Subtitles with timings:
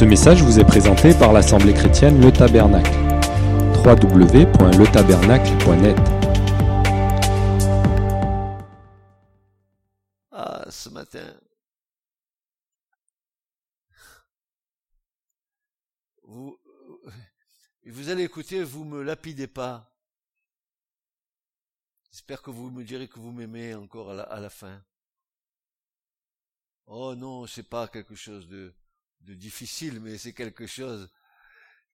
[0.00, 2.90] Ce message vous est présenté par l'Assemblée chrétienne Le Tabernacle.
[3.84, 5.96] www.letabernacle.net
[10.30, 11.38] Ah, ce matin.
[16.22, 16.58] Vous,
[17.84, 19.94] vous allez écouter, vous me lapidez pas.
[22.10, 24.82] J'espère que vous me direz que vous m'aimez encore à la, à la fin.
[26.86, 28.72] Oh non, c'est pas quelque chose de,
[29.20, 31.10] de difficile, mais c'est quelque chose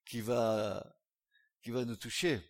[0.05, 0.97] qui va,
[1.63, 2.41] qui va nous toucher.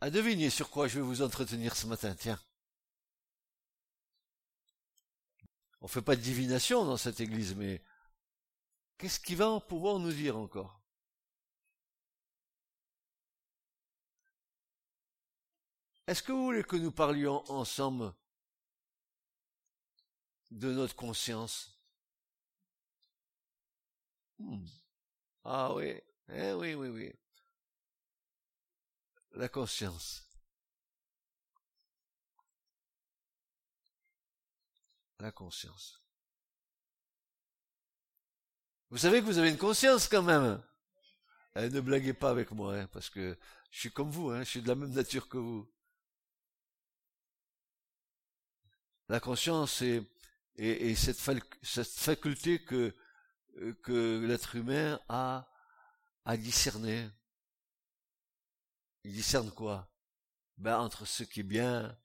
[0.00, 2.40] À deviner sur quoi je vais vous entretenir ce matin, tiens.
[5.80, 7.82] On fait pas de divination dans cette église, mais
[8.96, 10.80] qu'est-ce qui va pouvoir nous dire encore?
[16.06, 18.14] Est-ce que vous voulez que nous parlions ensemble
[20.50, 21.78] de notre conscience
[24.38, 24.64] hmm.
[25.44, 25.94] Ah oui,
[26.30, 27.12] eh oui, oui, oui.
[29.32, 30.24] La conscience.
[35.20, 36.02] La conscience.
[38.90, 40.62] Vous savez que vous avez une conscience quand même.
[41.56, 43.36] Eh, ne blaguez pas avec moi, hein, parce que
[43.70, 45.68] je suis comme vous, hein, je suis de la même nature que vous.
[49.08, 50.02] La conscience est,
[50.58, 52.94] et, cette, faculté que,
[53.58, 55.48] euh, que l'être humain a
[56.24, 57.08] à discerner.
[59.04, 59.88] Il discerne quoi?
[60.56, 61.96] Ben entre ce qui est bien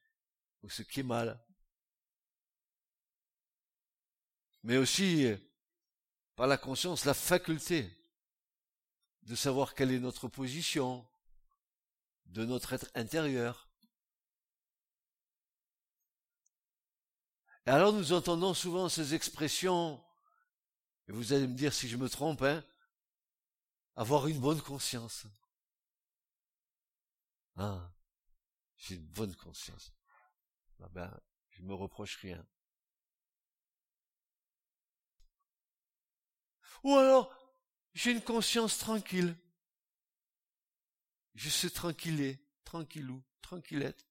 [0.62, 1.44] ou ce qui est mal.
[4.62, 5.28] Mais aussi,
[6.36, 7.92] par la conscience, la faculté
[9.24, 11.06] de savoir quelle est notre position
[12.28, 13.70] de notre être intérieur.
[17.66, 20.04] Alors nous entendons souvent ces expressions,
[21.08, 22.64] et vous allez me dire si je me trompe, hein,
[23.96, 25.26] avoir une bonne conscience.
[27.56, 27.94] Ah,
[28.78, 29.94] j'ai une bonne conscience.
[30.82, 31.22] Ah ben,
[31.52, 32.46] je me reproche rien.
[36.84, 37.34] Ou alors,
[37.94, 39.38] j'ai une conscience tranquille.
[41.36, 44.06] Je suis tranquillé, tranquillou, tranquillette.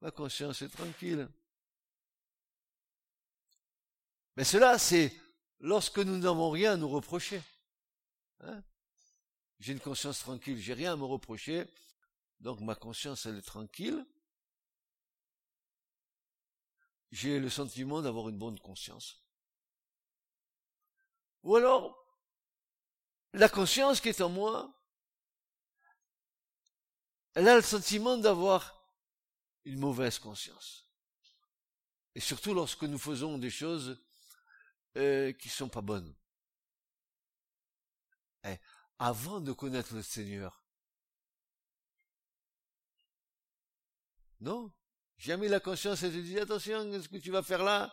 [0.00, 1.28] Ma conscience est tranquille.
[4.36, 5.12] Mais cela, c'est
[5.60, 7.42] lorsque nous n'avons rien à nous reprocher.
[8.40, 8.62] Hein?
[9.58, 11.66] J'ai une conscience tranquille, j'ai rien à me reprocher,
[12.40, 14.06] donc ma conscience, elle est tranquille.
[17.10, 19.22] J'ai le sentiment d'avoir une bonne conscience.
[21.42, 21.96] Ou alors,
[23.32, 24.72] la conscience qui est en moi,
[27.34, 28.90] elle a le sentiment d'avoir
[29.64, 30.90] une mauvaise conscience.
[32.14, 34.02] Et surtout lorsque nous faisons des choses
[34.96, 36.14] euh, qui sont pas bonnes.
[38.44, 38.56] Eh,
[38.98, 40.64] avant de connaître le Seigneur,
[44.40, 44.72] non,
[45.18, 47.92] jamais la conscience et te dit attention, qu'est-ce que tu vas faire là?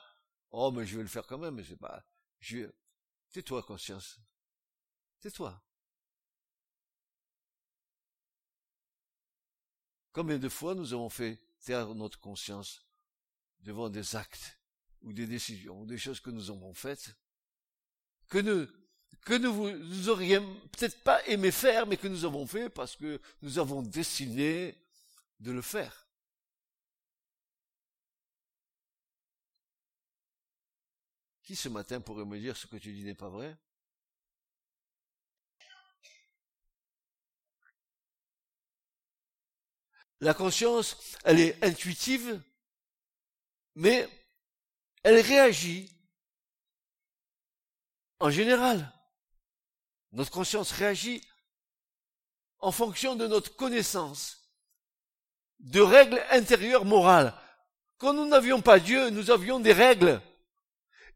[0.52, 2.06] Oh, mais je vais le faire quand même, mais c'est pas.
[2.40, 2.70] Je...
[3.32, 4.20] Tais-toi, conscience.
[5.20, 5.62] Tais-toi.
[10.12, 12.86] Combien de fois nous avons fait taire notre conscience
[13.62, 14.60] devant des actes
[15.04, 17.16] ou des décisions, ou des choses que nous avons faites,
[18.30, 18.68] que nous,
[19.26, 23.60] que nous, aurions peut-être pas aimé faire, mais que nous avons fait parce que nous
[23.60, 24.76] avons décidé
[25.40, 26.08] de le faire.
[31.44, 33.58] Qui ce matin pourrait me dire ce que tu dis n'est pas vrai?
[40.22, 42.42] La conscience, elle est intuitive,
[43.76, 44.08] mais
[45.04, 45.90] elle réagit
[48.20, 48.92] en général.
[50.14, 51.22] Notre conscience réagit
[52.60, 54.50] en fonction de notre connaissance
[55.60, 57.34] de règles intérieures morales.
[57.98, 60.22] Quand nous n'avions pas Dieu, nous avions des règles.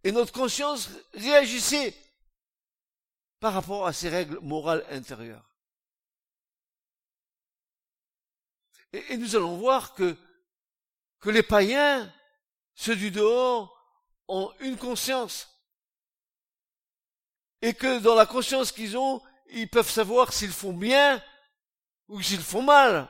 [0.04, 1.96] Et notre conscience réagissait
[3.40, 5.44] par rapport à ces règles morales intérieures.
[8.94, 10.16] Et, nous allons voir que,
[11.20, 12.12] que les païens,
[12.74, 13.77] ceux du dehors,
[14.28, 15.50] ont une conscience.
[17.62, 21.24] Et que dans la conscience qu'ils ont, ils peuvent savoir s'ils font bien
[22.08, 23.10] ou s'ils font mal.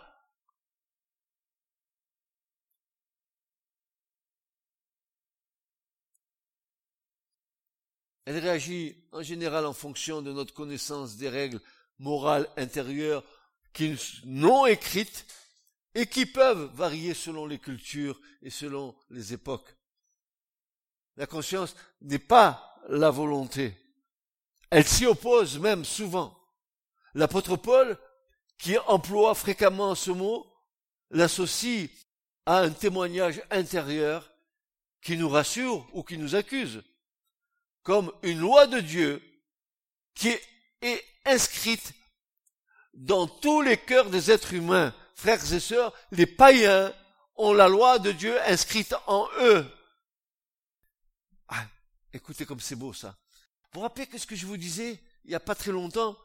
[8.25, 11.62] Elle réagit en général en fonction de notre connaissance des règles
[11.98, 13.24] morales intérieures
[13.72, 15.25] qui non écrites
[15.96, 19.76] et qui peuvent varier selon les cultures et selon les époques.
[21.18, 23.75] La conscience n'est pas la volonté.
[24.69, 26.38] Elle s'y oppose même souvent.
[27.16, 27.98] L'apôtre Paul,
[28.58, 30.46] qui emploie fréquemment ce mot,
[31.10, 31.90] l'associe
[32.46, 34.31] à un témoignage intérieur
[35.02, 36.84] qui nous rassure ou qui nous accuse,
[37.84, 39.22] comme une loi de Dieu
[40.14, 40.36] qui
[40.81, 41.94] est inscrite
[42.94, 44.94] dans tous les cœurs des êtres humains.
[45.16, 46.94] Frères et sœurs, les païens
[47.36, 49.66] ont la loi de Dieu inscrite en eux.
[52.18, 53.16] Écoutez comme c'est beau ça.
[53.72, 56.18] Vous vous rappelez que ce que je vous disais il n'y a pas très longtemps,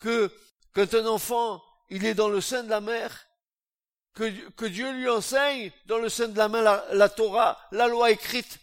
[0.00, 0.32] que
[0.74, 3.26] quand un enfant, il est dans le sein de la mère,
[4.14, 8.58] que, Dieu lui enseigne dans le sein de la main la, Torah, la loi écrite,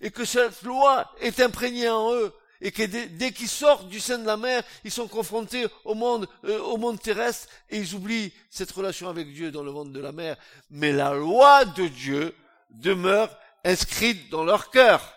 [0.00, 4.18] et que cette loi est imprégnée en eux, et que dès, qu'ils sortent du sein
[4.18, 8.32] de la mer, ils sont confrontés au monde, euh, au monde terrestre, et ils oublient
[8.48, 10.36] cette relation avec Dieu dans le monde de la mer.
[10.70, 12.32] Mais la loi de Dieu
[12.70, 15.15] demeure inscrite dans leur cœur.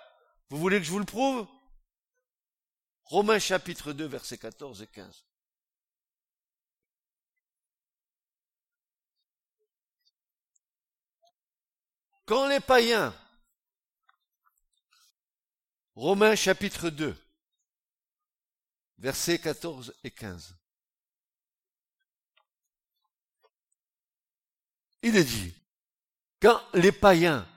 [0.49, 1.47] Vous voulez que je vous le prouve?
[3.03, 5.25] Romains chapitre 2, versets 14 et 15.
[12.25, 13.15] Quand les païens,
[15.95, 17.17] Romains chapitre 2,
[18.99, 20.55] versets 14 et 15.
[25.01, 25.53] Il est dit,
[26.41, 27.47] quand les païens,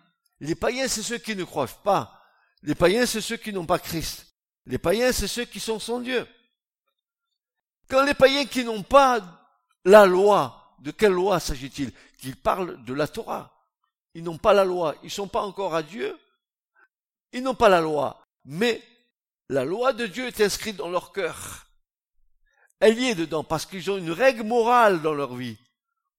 [0.40, 2.21] les païens c'est ceux qui ne croient pas,
[2.62, 4.26] les païens c'est ceux qui n'ont pas Christ,
[4.66, 6.26] les païens c'est ceux qui sont sans Dieu.
[7.88, 9.20] Quand les païens qui n'ont pas
[9.84, 11.92] la loi, de quelle loi s'agit-il?
[12.18, 13.52] Qu'ils parlent de la Torah.
[14.14, 16.18] Ils n'ont pas la loi, ils ne sont pas encore à Dieu,
[17.32, 18.82] ils n'ont pas la loi, mais
[19.48, 21.66] la loi de Dieu est inscrite dans leur cœur.
[22.80, 25.56] Elle y est dedans parce qu'ils ont une règle morale dans leur vie,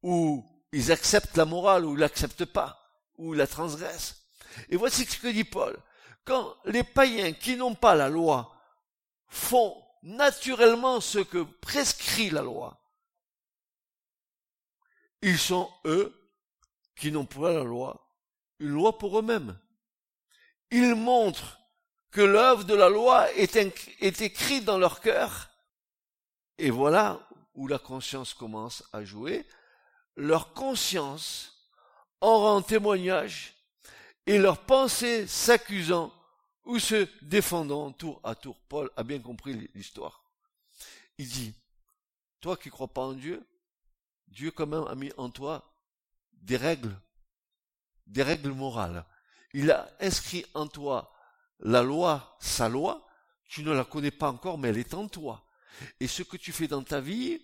[0.01, 2.79] où ils acceptent la morale ou ils l'acceptent pas,
[3.17, 4.23] ou ils la transgressent.
[4.69, 5.77] Et voici ce que dit Paul.
[6.25, 8.55] Quand les païens qui n'ont pas la loi
[9.27, 12.79] font naturellement ce que prescrit la loi,
[15.21, 16.13] ils sont eux
[16.95, 18.07] qui n'ont pas la loi,
[18.59, 19.57] une loi pour eux-mêmes.
[20.71, 21.59] Ils montrent
[22.11, 23.55] que l'œuvre de la loi est,
[24.21, 25.49] écrite dans leur cœur.
[26.57, 29.47] Et voilà où la conscience commence à jouer.
[30.15, 31.71] Leur conscience
[32.21, 33.55] en rend témoignage
[34.25, 36.13] et leurs pensées s'accusant
[36.65, 38.59] ou se défendant tour à tour.
[38.69, 40.23] Paul a bien compris l'histoire.
[41.17, 41.53] Il dit,
[42.39, 43.45] toi qui crois pas en Dieu,
[44.27, 45.73] Dieu quand même a mis en toi
[46.33, 46.95] des règles,
[48.07, 49.05] des règles morales.
[49.53, 51.13] Il a inscrit en toi
[51.59, 53.07] la loi, sa loi,
[53.47, 55.45] tu ne la connais pas encore, mais elle est en toi.
[55.99, 57.41] Et ce que tu fais dans ta vie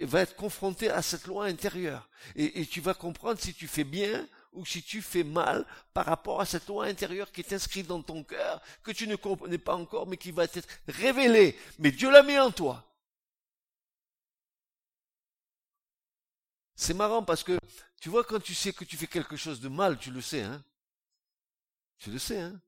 [0.00, 2.08] va être confronté à cette loi intérieure.
[2.36, 6.40] Et, tu vas comprendre si tu fais bien ou si tu fais mal par rapport
[6.40, 9.74] à cette loi intérieure qui est inscrite dans ton cœur, que tu ne connais pas
[9.74, 11.58] encore, mais qui va être révélée.
[11.78, 12.84] Mais Dieu l'a mis en toi.
[16.76, 17.58] C'est marrant parce que,
[18.00, 20.42] tu vois, quand tu sais que tu fais quelque chose de mal, tu le sais,
[20.42, 20.62] hein.
[21.98, 22.60] Tu le sais, hein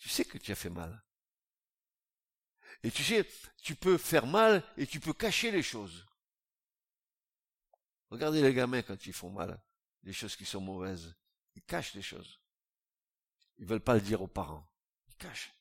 [0.00, 1.00] tu sais que tu as fait mal.
[2.82, 3.28] Et tu sais,
[3.62, 6.06] tu peux faire mal et tu peux cacher les choses.
[8.08, 9.60] Regardez les gamins quand ils font mal,
[10.02, 11.14] les choses qui sont mauvaises.
[11.54, 12.40] Ils cachent les choses.
[13.58, 14.66] Ils veulent pas le dire aux parents.
[15.08, 15.52] Ils cachent.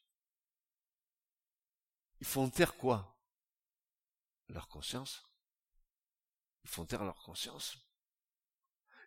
[2.21, 3.17] Ils font taire quoi?
[4.49, 5.23] Leur conscience.
[6.63, 7.77] Ils font taire leur conscience.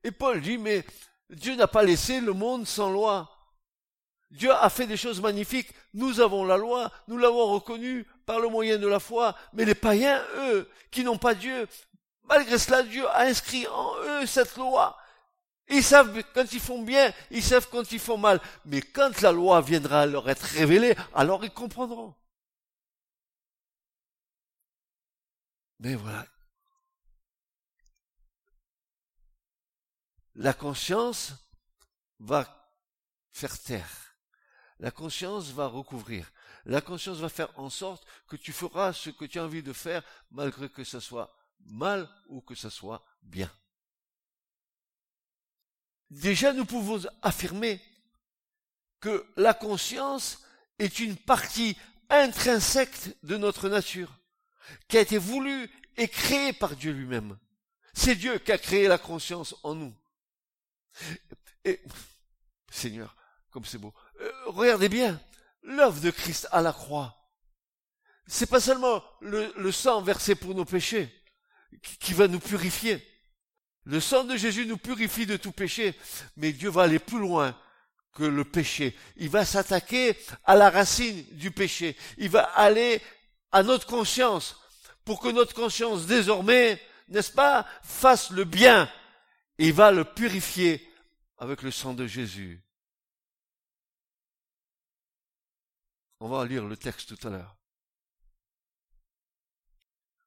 [0.04, 0.84] Et Paul dit, mais
[1.30, 3.30] Dieu n'a pas laissé le monde sans loi.
[4.30, 5.72] Dieu a fait des choses magnifiques.
[5.94, 9.36] Nous avons la loi, nous l'avons reconnue par le moyen de la foi.
[9.52, 11.68] Mais les païens, eux, qui n'ont pas Dieu,
[12.24, 14.98] malgré cela, Dieu a inscrit en eux cette loi.
[15.68, 18.40] Ils savent quand ils font bien, ils savent quand ils font mal.
[18.64, 22.14] Mais quand la loi viendra leur être révélée, alors ils comprendront.
[25.80, 26.26] Mais voilà.
[30.34, 31.34] La conscience
[32.18, 32.70] va
[33.32, 34.12] faire taire
[34.82, 36.30] la conscience va recouvrir.
[36.64, 39.72] La conscience va faire en sorte que tu feras ce que tu as envie de
[39.72, 40.02] faire
[40.32, 41.32] malgré que ce soit
[41.66, 43.50] mal ou que ce soit bien.
[46.12, 47.80] Déjà, nous pouvons affirmer
[49.00, 50.42] que la conscience
[50.78, 51.74] est une partie
[52.10, 54.12] intrinsèque de notre nature,
[54.88, 57.38] qui a été voulue et créée par Dieu lui-même.
[57.94, 59.94] C'est Dieu qui a créé la conscience en nous.
[61.64, 61.80] Et,
[62.70, 63.16] Seigneur,
[63.50, 63.94] comme c'est beau.
[64.20, 65.18] Euh, regardez bien,
[65.62, 67.16] l'œuvre de Christ à la croix.
[68.26, 71.10] C'est pas seulement le, sang versé pour nos péchés
[71.82, 73.02] qui, qui va nous purifier.
[73.84, 75.94] Le sang de Jésus nous purifie de tout péché,
[76.36, 77.56] mais Dieu va aller plus loin
[78.12, 78.96] que le péché.
[79.16, 81.96] Il va s'attaquer à la racine du péché.
[82.18, 83.00] Il va aller
[83.50, 84.56] à notre conscience
[85.04, 88.90] pour que notre conscience désormais, n'est-ce pas, fasse le bien.
[89.58, 90.88] Il va le purifier
[91.38, 92.62] avec le sang de Jésus.
[96.20, 97.56] On va lire le texte tout à l'heure.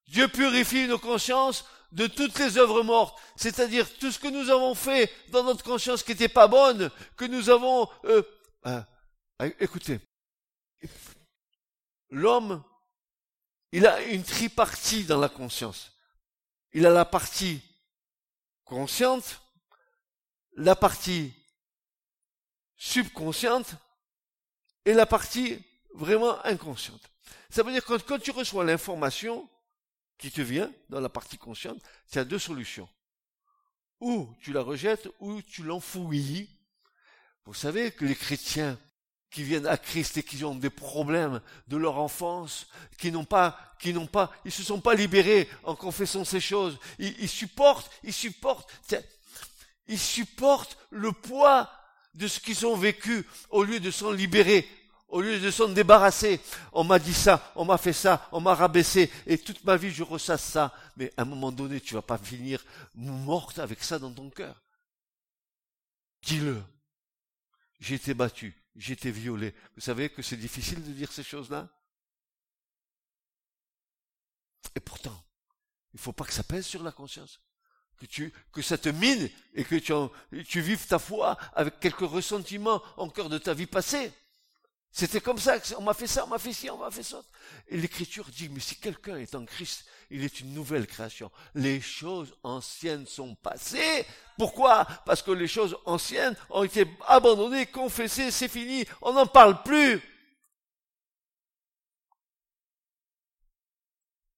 [0.08, 4.76] Dieu purifie nos consciences de toutes les œuvres mortes, c'est-à-dire tout ce que nous avons
[4.76, 7.90] fait dans notre conscience qui n'était pas bonne, que nous avons...
[8.06, 8.22] Euh,
[8.68, 8.82] euh,
[9.60, 10.00] écoutez,
[12.10, 12.64] l'homme,
[13.72, 15.92] il a une tripartie dans la conscience.
[16.74, 17.62] Il a la partie
[18.66, 19.42] consciente,
[20.58, 21.34] la partie
[22.76, 23.76] subconsciente
[24.86, 27.02] et la partie vraiment inconsciente.
[27.50, 29.50] Ça veut dire que quand tu reçois l'information,
[30.18, 31.82] qui te vient dans la partie consciente,
[32.12, 32.90] tu as deux solutions.
[34.00, 36.50] Ou tu la rejettes, ou tu l'enfouis.
[37.46, 38.78] Vous savez que les chrétiens
[39.30, 42.68] qui viennent à Christ et qui ont des problèmes de leur enfance,
[42.98, 46.80] qui n'ont pas, qui n'ont pas, ils se sont pas libérés en confessant ces choses.
[47.00, 48.72] Ils, ils supportent, ils supportent,
[49.88, 51.70] ils supportent le poids
[52.14, 54.68] de ce qu'ils ont vécu au lieu de s'en libérer
[55.08, 56.42] au lieu de s'en débarrasser,
[56.74, 59.92] on m'a dit ça, on m'a fait ça, on m'a rabaissé, et toute ma vie
[59.92, 60.74] je ressasse ça.
[60.98, 62.64] Mais à un moment donné, tu vas pas finir
[62.96, 64.62] morte avec ça dans ton cœur.
[66.24, 66.62] Dis-le.
[67.80, 69.54] J'ai été battu, j'ai été violé.
[69.76, 71.70] Vous savez que c'est difficile de dire ces choses-là?
[74.76, 75.24] Et pourtant,
[75.94, 77.40] il faut pas que ça pèse sur la conscience.
[77.98, 79.94] Que tu, que ça te mine et que tu,
[80.44, 84.12] tu vives ta foi avec quelques ressentiments encore de ta vie passée.
[84.98, 87.22] C'était comme ça, on m'a fait ça, on m'a fait ci, on m'a fait ça.
[87.68, 91.30] Et l'écriture dit, mais si quelqu'un est en Christ, il est une nouvelle création.
[91.54, 94.06] Les choses anciennes sont passées.
[94.38, 94.86] Pourquoi?
[95.06, 100.02] Parce que les choses anciennes ont été abandonnées, confessées, c'est fini, on n'en parle plus.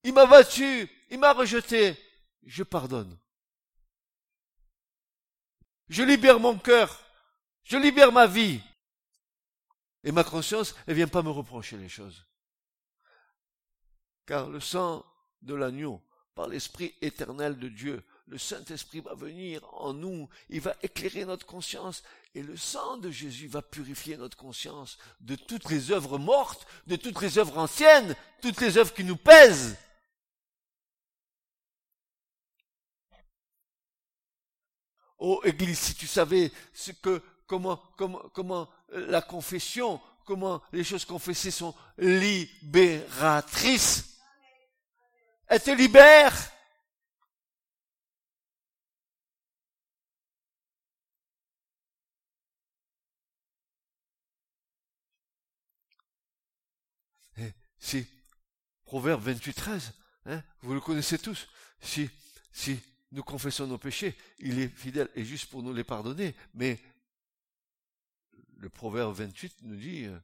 [0.02, 1.96] Il m'a battu, il m'a rejeté,
[2.48, 3.16] je pardonne.
[5.88, 7.00] Je libère mon cœur,
[7.64, 8.60] je libère ma vie.
[10.04, 12.26] Et ma conscience, elle vient pas me reprocher les choses.
[14.26, 15.06] Car le sang
[15.42, 16.02] de l'agneau,
[16.36, 21.46] par l'Esprit éternel de Dieu, le Saint-Esprit va venir en nous, il va éclairer notre
[21.46, 22.04] conscience,
[22.36, 26.96] et le sang de Jésus va purifier notre conscience de toutes les œuvres mortes, de
[26.96, 29.78] toutes les œuvres anciennes, toutes les œuvres qui nous pèsent.
[35.18, 41.06] Oh Église, si tu savais ce que, comment, comment, comment la confession, comment les choses
[41.06, 44.18] confessées sont libératrices.
[45.48, 46.34] Elle te libère.
[57.38, 58.06] Et si,
[58.84, 59.94] Proverbe 28, 13,
[60.26, 61.48] hein, vous le connaissez tous,
[61.80, 62.10] si,
[62.52, 62.80] si
[63.12, 66.82] nous confessons nos péchés, il est fidèle et juste pour nous les pardonner, mais
[68.58, 70.18] le proverbe 28 nous dit, euh,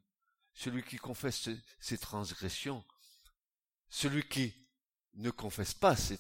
[0.53, 1.49] celui qui confesse
[1.79, 2.83] ses transgressions,
[3.89, 4.53] celui qui
[5.15, 6.17] ne confesse pas ses,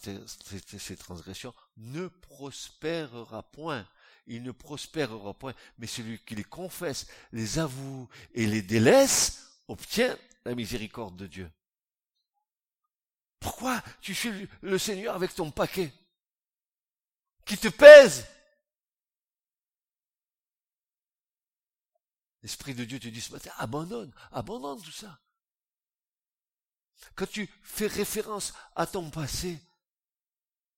[0.97, 3.87] transgressions ne prospérera point.
[4.27, 10.17] Il ne prospérera point, mais celui qui les confesse, les avoue et les délaisse, obtient
[10.45, 11.51] la miséricorde de Dieu.
[13.39, 15.91] Pourquoi tu suis le Seigneur avec ton paquet
[17.45, 18.25] qui te pèse?
[22.43, 25.19] L'Esprit de Dieu te dit ce matin, abandonne, abandonne tout ça.
[27.15, 29.59] Quand tu fais référence à ton passé,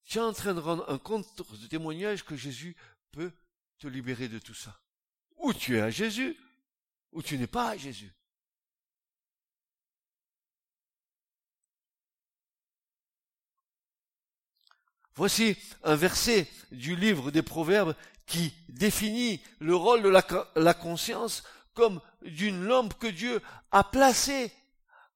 [0.04, 1.26] tu es en train de rendre un compte
[1.60, 2.76] de témoignage que Jésus
[3.10, 3.32] peut
[3.78, 4.80] te libérer de tout ça.
[5.38, 6.36] Ou tu es à Jésus,
[7.10, 8.12] ou tu n'es pas à Jésus.
[15.14, 17.96] Voici un verset du livre des Proverbes
[18.26, 20.24] qui définit le rôle de la,
[20.56, 21.42] la conscience
[21.76, 23.40] comme d'une lampe que Dieu
[23.70, 24.50] a placée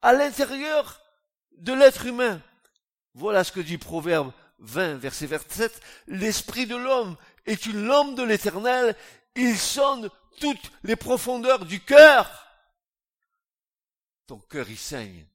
[0.02, 1.00] à l'intérieur
[1.56, 2.40] de l'être humain.
[3.14, 5.82] Voilà ce que dit Proverbe 20, verset 27.
[6.06, 8.94] L'esprit de l'homme est une lampe de l'éternel.
[9.34, 12.46] Il sonne toutes les profondeurs du cœur.
[14.26, 15.26] Ton cœur y saigne.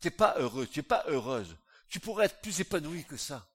[0.00, 1.56] Tu n'es pas heureux, tu n'es pas heureuse.
[1.88, 3.48] Tu pourrais être plus épanoui que ça.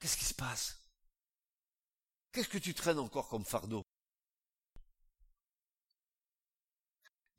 [0.00, 0.81] Qu'est-ce qui se passe?
[2.32, 3.84] Qu'est-ce que tu traînes encore comme fardeau?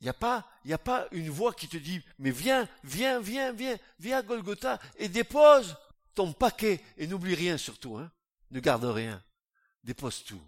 [0.00, 0.46] Il n'y a pas,
[0.84, 5.76] pas une voix qui te dit, mais viens, viens, viens, viens, viens Golgotha et dépose
[6.14, 8.12] ton paquet et n'oublie rien surtout, hein.
[8.50, 9.24] Ne garde rien.
[9.82, 10.42] Dépose tout.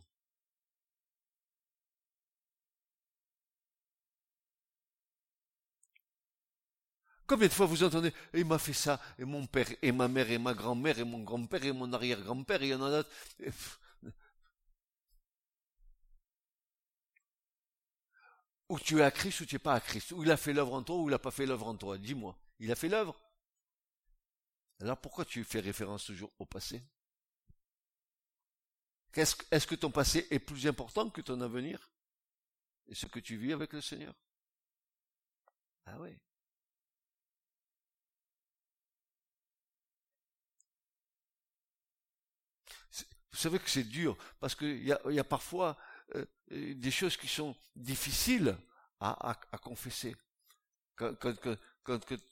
[7.26, 10.30] Combien de fois vous entendez, il m'a fait ça, et mon père, et ma mère,
[10.30, 13.10] et ma grand-mère, et mon grand-père, et mon arrière-grand-père, et il y en a d'autres.
[18.68, 20.12] Ou tu es à Christ ou tu n'es pas à Christ.
[20.12, 21.99] Ou il a fait l'œuvre en toi ou il n'a pas fait l'œuvre en toi.
[21.99, 22.37] Dis-moi.
[22.58, 23.20] Il a fait l'œuvre.
[24.80, 26.82] Alors pourquoi tu fais référence toujours au passé?
[29.14, 31.90] Est-ce que ton passé est plus important que ton avenir?
[32.88, 34.14] Et ce que tu vis avec le Seigneur?
[35.87, 36.18] Ah oui.
[43.32, 45.76] Vous savez que c'est dur, parce qu'il y a, parfois
[46.14, 48.56] euh, euh, des choses qui sont difficiles
[49.00, 50.16] à, confesser.
[50.96, 51.12] Quand,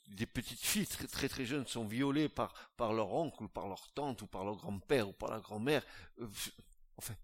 [0.09, 4.23] des petites filles très, très jeunes sont violées par, leur oncle ou par leur tante
[4.23, 5.85] ou par leur grand-père ou par la grand-mère,
[6.21, 6.29] euh,
[6.97, 7.15] enfin,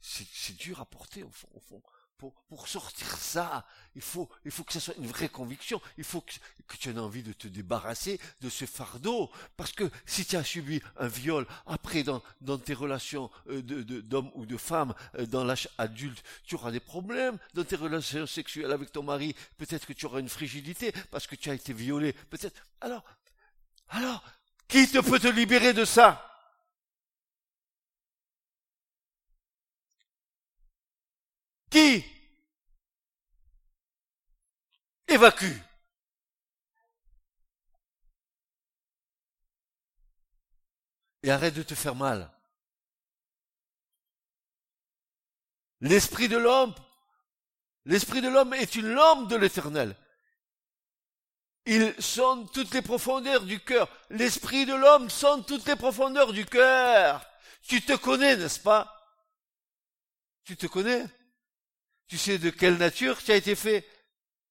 [0.00, 1.82] c'est dur à porter au fond
[2.18, 5.80] pour, sortir ça, il faut, il faut que ça soit une vraie conviction.
[5.96, 9.30] Il faut que, tu aies envie de te débarrasser de ce fardeau.
[9.56, 14.30] Parce que si tu as subi un viol, après dans, tes relations euh, de, d'hommes
[14.34, 17.38] ou de femmes, euh, dans l'âge adulte, tu auras des problèmes.
[17.54, 21.36] Dans tes relations sexuelles avec ton mari, peut-être que tu auras une frigidité parce que
[21.36, 22.12] tu as été violé.
[22.12, 22.60] Peut-être.
[22.80, 23.04] Alors,
[23.90, 24.22] alors,
[24.66, 26.27] qui te peut te libérer de ça?
[31.70, 32.04] Qui
[35.06, 35.56] évacue?
[41.22, 42.30] Et arrête de te faire mal.
[45.80, 46.74] L'esprit de l'homme,
[47.84, 49.96] l'esprit de l'homme est une lampe de l'éternel.
[51.66, 53.88] Il sonne toutes les profondeurs du cœur.
[54.08, 57.24] L'esprit de l'homme sonne toutes les profondeurs du cœur.
[57.62, 58.94] Tu te connais, n'est-ce pas?
[60.44, 61.04] Tu te connais?
[62.08, 63.86] Tu sais de quelle nature tu as été fait.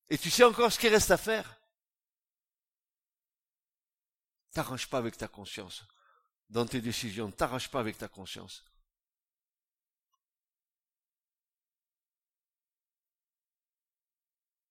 [0.10, 1.60] Et tu sais encore ce qu'il reste à faire.
[4.52, 5.84] T'arranges pas avec ta conscience.
[6.50, 8.64] Dans tes décisions, t'arranges pas avec ta conscience.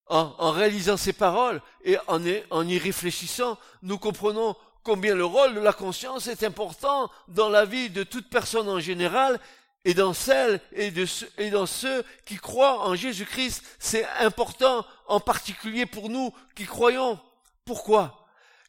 [0.08, 5.72] En, réalisant ces paroles et en y réfléchissant, nous comprenons combien le rôle de la
[5.72, 9.40] conscience est important dans la vie de toute personne en général
[9.86, 11.06] et dans celles et, de,
[11.38, 13.62] et dans ceux qui croient en Jésus-Christ.
[13.78, 17.20] C'est important, en particulier pour nous qui croyons.
[17.64, 18.26] Pourquoi?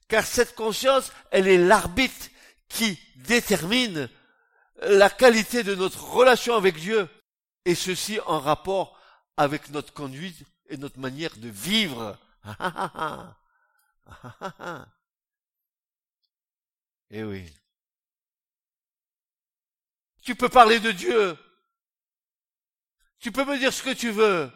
[0.08, 2.28] Car cette conscience, elle est l'arbitre
[2.70, 4.08] qui détermine
[4.84, 7.10] la qualité de notre relation avec Dieu,
[7.66, 8.96] et ceci en rapport
[9.38, 10.38] avec notre conduite
[10.70, 12.16] et notre manière de vivre.
[17.10, 17.52] eh oui.
[20.28, 21.38] Tu peux parler de Dieu.
[23.18, 24.52] Tu peux me dire ce que tu veux.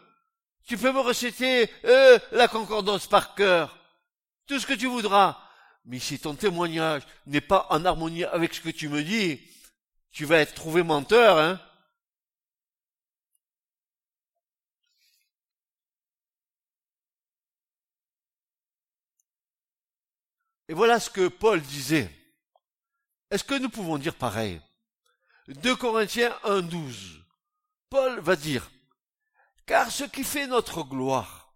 [0.68, 3.80] Tu peux me reciter euh, la concordance par cœur.
[4.48, 5.42] Tout ce que tu voudras.
[5.86, 9.40] Mais si ton témoignage n'est pas en harmonie avec ce que tu me dis,
[10.12, 11.58] tu vas être trouvé menteur, hein.
[20.68, 22.14] Et voilà ce que Paul disait.
[23.30, 24.62] Est-ce que nous pouvons dire pareil?
[25.54, 27.24] 2 Corinthiens 1, 12.
[27.90, 28.72] Paul va dire,
[29.66, 31.54] car ce qui fait notre gloire,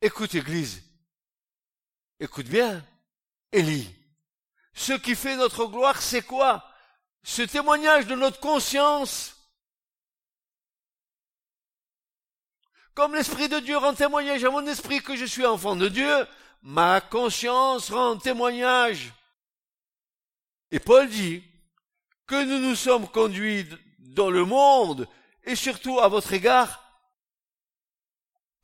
[0.00, 0.82] écoute Église,
[2.18, 2.84] écoute bien,
[3.52, 3.88] Élie,
[4.74, 6.68] ce qui fait notre gloire, c'est quoi?
[7.22, 9.36] Ce témoignage de notre conscience.
[12.94, 16.26] Comme l'Esprit de Dieu rend témoignage à mon esprit que je suis enfant de Dieu,
[16.62, 19.12] ma conscience rend témoignage.
[20.72, 21.44] Et Paul dit,
[22.26, 23.66] que nous nous sommes conduits
[23.98, 25.08] dans le monde
[25.44, 26.82] et surtout à votre égard,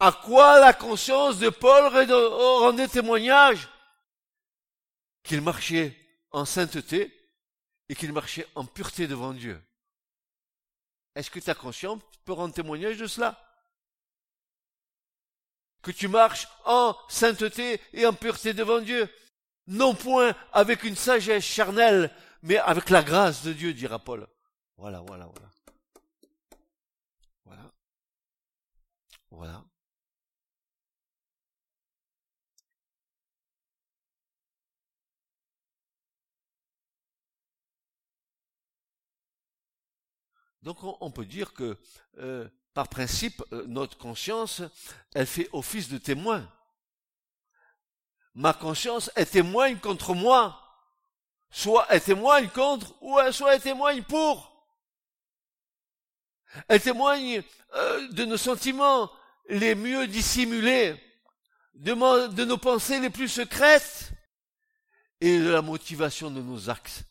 [0.00, 1.86] à quoi la conscience de Paul
[2.62, 3.68] rendait témoignage
[5.24, 5.96] Qu'il marchait
[6.30, 7.12] en sainteté
[7.88, 9.60] et qu'il marchait en pureté devant Dieu.
[11.14, 13.42] Est-ce que ta conscience peut rendre témoignage de cela?
[15.82, 19.08] Que tu marches en sainteté et en pureté devant Dieu,
[19.66, 24.26] non point avec une sagesse charnelle, mais avec la grâce de Dieu, dira Paul.
[24.76, 25.50] Voilà, voilà, voilà.
[27.44, 27.72] Voilà.
[29.30, 29.64] Voilà.
[40.62, 41.78] Donc on, peut dire que
[42.18, 44.60] euh, par principe, euh, notre conscience,
[45.14, 46.46] elle fait office de témoin.
[48.34, 50.67] Ma conscience, elle témoigne contre moi.
[51.50, 54.58] Soit elle témoigne contre, ou soit elle témoigne pour.
[56.68, 57.42] Elle témoigne
[57.74, 59.10] euh, de nos sentiments
[59.48, 60.94] les mieux dissimulés,
[61.74, 61.94] de,
[62.44, 64.10] nos pensées les plus secrètes
[65.20, 67.02] et de la motivation de nos axes.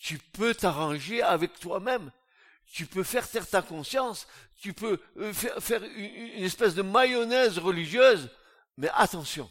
[0.00, 2.10] Tu peux t'arranger avec toi-même.
[2.72, 4.26] Tu peux faire taire ta conscience.
[4.60, 8.30] Tu peux euh, faire, une espèce de mayonnaise religieuse.
[8.76, 9.50] Mais attention.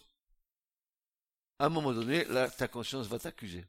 [1.62, 2.26] À un moment donné,
[2.58, 3.64] ta conscience va t'accuser.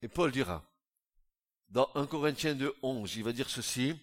[0.00, 0.68] Et Paul dira,
[1.68, 3.96] dans 1 Corinthiens 2, 11, il va dire ceci,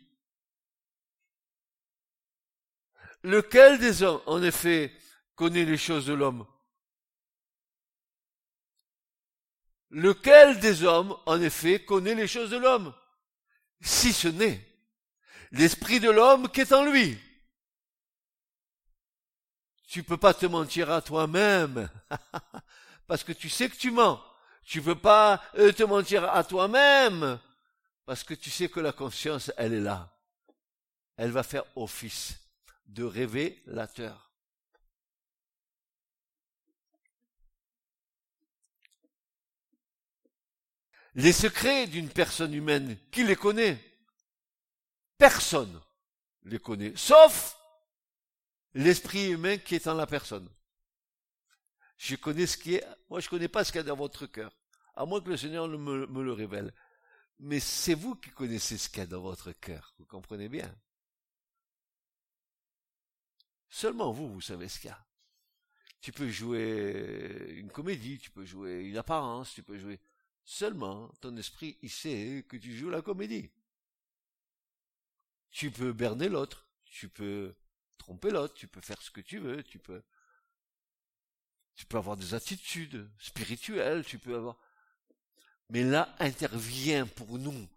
[3.24, 4.98] Lequel des hommes, en effet,
[5.36, 6.48] connaît les choses de l'homme?
[9.90, 12.96] Lequel des hommes, en effet, connaît les choses de l'homme?
[13.82, 14.69] Si ce n'est
[15.52, 17.18] l'esprit de l'homme qui est en lui.
[19.88, 21.90] Tu peux pas te mentir à toi-même,
[23.08, 24.24] parce que tu sais que tu mens.
[24.64, 27.40] Tu peux pas euh, te mentir à toi-même,
[28.06, 30.16] parce que tu sais que la conscience, elle est là.
[31.18, 32.40] Elle va faire office
[32.86, 34.32] de révélateur.
[41.16, 43.89] Les secrets d'une personne humaine, qui les connaît?
[45.20, 45.80] Personne
[46.44, 47.58] les connaît, sauf
[48.74, 50.50] l'esprit humain qui est en la personne.
[51.98, 54.26] Je connais ce qui est, moi je connais pas ce qu'il y a dans votre
[54.28, 54.58] cœur,
[54.96, 56.74] à moins que le Seigneur me, me le révèle.
[57.38, 60.74] Mais c'est vous qui connaissez ce qu'il y a dans votre cœur, vous comprenez bien?
[63.70, 65.06] Seulement vous, vous savez ce qu'il y a.
[66.00, 70.00] Tu peux jouer une comédie, tu peux jouer une apparence, tu peux jouer.
[70.46, 73.52] Seulement, ton esprit, il sait que tu joues la comédie.
[75.52, 77.56] Tu peux berner l'autre, tu peux
[77.98, 80.02] tromper l'autre, tu peux faire ce que tu veux, tu peux,
[81.76, 84.58] tu peux avoir des attitudes spirituelles, tu peux avoir,
[85.70, 87.68] mais là intervient pour nous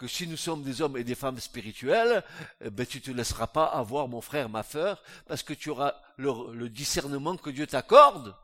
[0.00, 2.24] que si nous sommes des hommes et des femmes spirituels,
[2.64, 5.94] eh ben tu te laisseras pas avoir mon frère, ma sœur, parce que tu auras
[6.16, 8.34] le, discernement que Dieu t'accorde.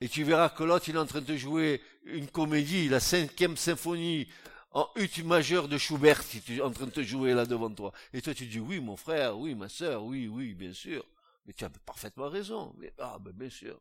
[0.00, 3.58] Et tu verras que l'autre, il est en train de jouer une comédie, la cinquième
[3.58, 4.28] symphonie
[4.70, 7.92] en ut majeur de Schubert, il est en train de te jouer là devant toi.
[8.12, 11.04] Et toi, tu dis, oui, mon frère, oui, ma sœur, oui, oui, bien sûr.
[11.46, 12.74] Mais tu as parfaitement raison.
[12.78, 13.80] Mais, ah, ben, bien sûr.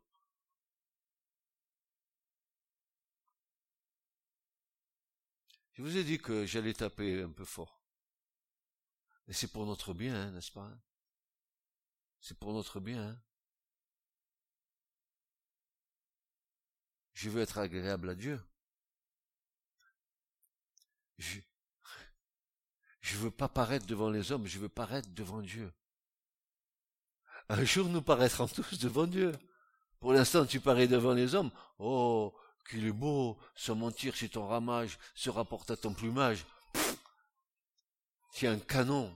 [5.74, 7.82] Je vous ai dit que j'allais taper un peu fort.
[9.28, 10.72] Et c'est pour notre bien, hein, n'est-ce pas?
[12.22, 13.10] C'est pour notre bien.
[13.10, 13.20] Hein
[17.16, 18.40] je veux être agréable à Dieu.
[21.18, 21.40] Je
[23.02, 25.72] je veux pas paraître devant les hommes, je veux paraître devant Dieu.
[27.50, 29.32] Un jour nous paraîtrons tous devant Dieu.
[30.00, 31.52] Pour l'instant, tu parais devant les hommes.
[31.78, 32.34] Oh,
[32.68, 36.46] qu'il est beau, sans mentir si ton ramage se rapporte à ton plumage.
[38.32, 39.16] C'est un canon.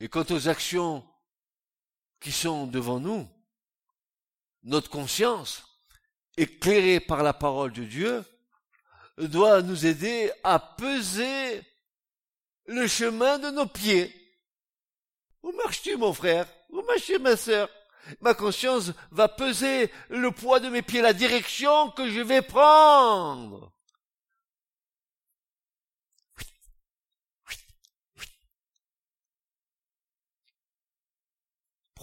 [0.00, 1.06] Et quant aux actions
[2.24, 3.28] qui sont devant nous,
[4.62, 5.62] notre conscience,
[6.38, 8.24] éclairée par la parole de Dieu,
[9.18, 11.60] doit nous aider à peser
[12.64, 14.10] le chemin de nos pieds.
[15.42, 17.68] Où marches-tu, mon frère Où marches-tu, ma sœur
[18.22, 23.73] Ma conscience va peser le poids de mes pieds, la direction que je vais prendre.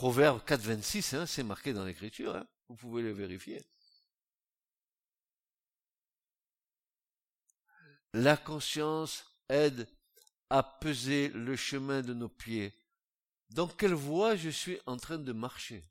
[0.01, 3.63] Proverbe 4, 26, hein, c'est marqué dans l'écriture, hein, vous pouvez le vérifier.
[8.13, 9.87] La conscience aide
[10.49, 12.73] à peser le chemin de nos pieds
[13.51, 15.85] dans quelle voie je suis en train de marcher?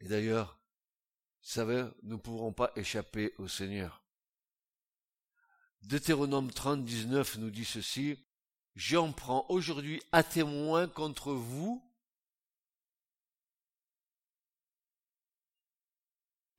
[0.00, 0.60] Et d'ailleurs,
[1.40, 4.03] savez, nous ne pourrons pas échapper au Seigneur.
[5.84, 8.18] Deutéronome 30, 19 nous dit ceci,
[8.74, 11.84] J'en prends aujourd'hui à témoin contre vous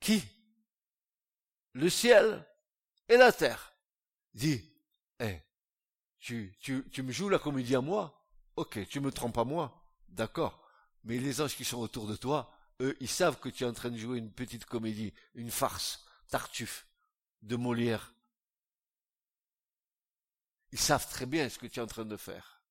[0.00, 0.22] qui?
[1.72, 2.46] Le ciel
[3.08, 3.74] et la terre
[4.32, 4.62] dit,
[5.20, 5.40] eh,
[6.18, 8.24] tu, tu, tu me joues la comédie à moi?
[8.54, 10.66] Ok, tu me trompes à moi, d'accord.
[11.04, 13.72] Mais les anges qui sont autour de toi, eux, ils savent que tu es en
[13.72, 16.86] train de jouer une petite comédie, une farce, Tartuffe,
[17.42, 18.14] de Molière.
[20.72, 22.62] Ils savent très bien ce que tu es en train de faire.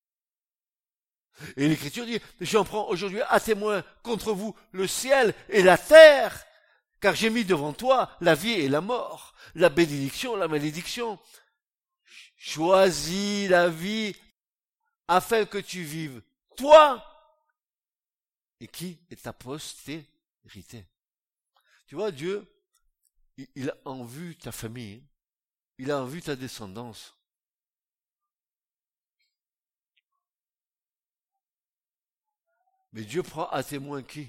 [1.56, 6.44] Et l'Écriture dit, j'en prends aujourd'hui à témoin contre vous le ciel et la terre,
[7.00, 11.18] car j'ai mis devant toi la vie et la mort, la bénédiction, la malédiction.
[12.36, 14.14] Choisis la vie
[15.08, 16.22] afin que tu vives,
[16.56, 17.04] toi,
[18.60, 20.86] et qui est ta postérité.
[21.86, 22.46] Tu vois, Dieu,
[23.54, 25.02] il a en vue ta famille,
[25.78, 27.15] il a en vue ta descendance.
[32.92, 34.28] Mais Dieu prend à témoin qui?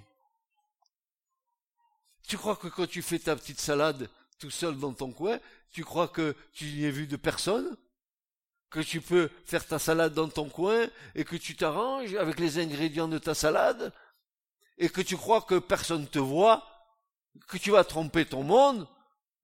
[2.27, 5.39] Tu crois que quand tu fais ta petite salade tout seul dans ton coin,
[5.71, 7.77] tu crois que tu n'y es vu de personne?
[8.69, 12.59] Que tu peux faire ta salade dans ton coin et que tu t'arranges avec les
[12.59, 13.93] ingrédients de ta salade?
[14.77, 16.65] Et que tu crois que personne te voit,
[17.47, 18.87] que tu vas tromper ton monde,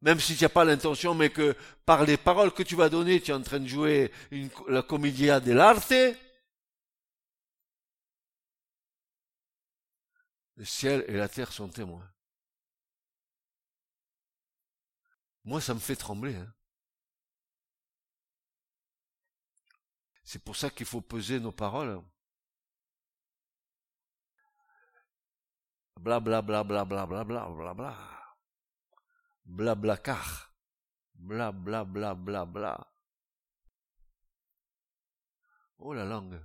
[0.01, 3.21] même si tu n'as pas l'intention, mais que par les paroles que tu vas donner,
[3.21, 4.11] tu es en train de jouer
[4.67, 5.93] la commedia dell'arte,
[10.55, 12.07] Le ciel et la terre sont témoins.
[15.43, 16.35] Moi, ça me fait trembler.
[16.35, 16.53] Hein.
[20.23, 22.01] C'est pour ça qu'il faut peser nos paroles.
[25.99, 28.35] Bla bla bla bla bla bla bla bla bla.
[29.45, 30.53] Bla bla car.
[31.13, 32.93] Bla bla bla bla bla.
[35.77, 36.41] Oh la langue.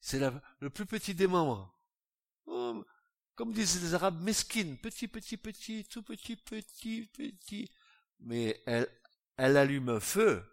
[0.00, 0.18] C'est
[0.60, 1.77] le plus petit des membres.
[3.34, 7.70] Comme disent les Arabes, mesquine, petit, petit, petit, tout petit, petit, petit.
[8.18, 8.88] Mais elle,
[9.36, 10.44] elle allume un feu.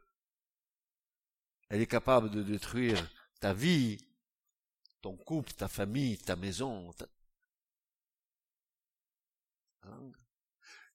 [1.69, 3.97] Elle est capable de détruire ta vie,
[5.01, 6.93] ton couple, ta famille, ta maison.
[9.81, 10.12] Hein?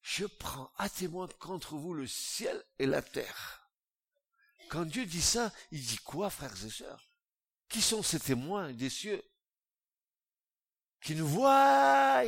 [0.01, 3.69] Je prends à témoin contre vous le ciel et la terre.
[4.69, 7.11] Quand Dieu dit ça, il dit quoi, frères et sœurs?
[7.69, 9.23] Qui sont ces témoins des cieux?
[11.01, 12.23] Qui nous voient.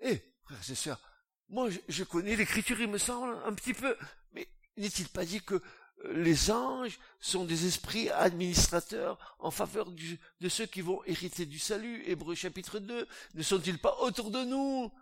[0.00, 1.00] Eh, frères et sœurs,
[1.48, 3.96] moi je, connais l'écriture, il me semble, un petit peu,
[4.32, 10.48] mais n'est-il pas dit que euh, les anges sont des esprits administrateurs en faveur de
[10.48, 12.02] ceux qui vont hériter du salut?
[12.06, 13.06] Hébreu chapitre 2.
[13.34, 14.92] Ne sont-ils pas autour de nous?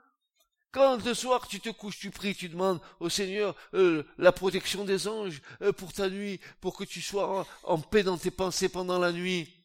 [0.73, 4.85] Quand le soir tu te couches, tu pries, tu demandes au Seigneur euh, la protection
[4.85, 8.71] des anges euh, pour ta nuit, pour que tu sois en paix dans tes pensées
[8.71, 9.62] pendant la nuit.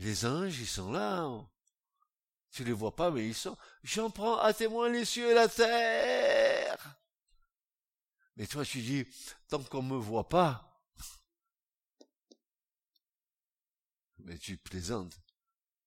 [0.00, 1.18] Les anges, ils sont là.
[1.18, 1.48] Hein.
[2.50, 3.56] Tu les vois pas, mais ils sont.
[3.82, 6.96] J'en prends à témoin les cieux et la terre.
[8.36, 9.06] Mais toi, tu dis,
[9.48, 10.82] tant qu'on me voit pas.
[14.20, 15.20] Mais tu plaisantes.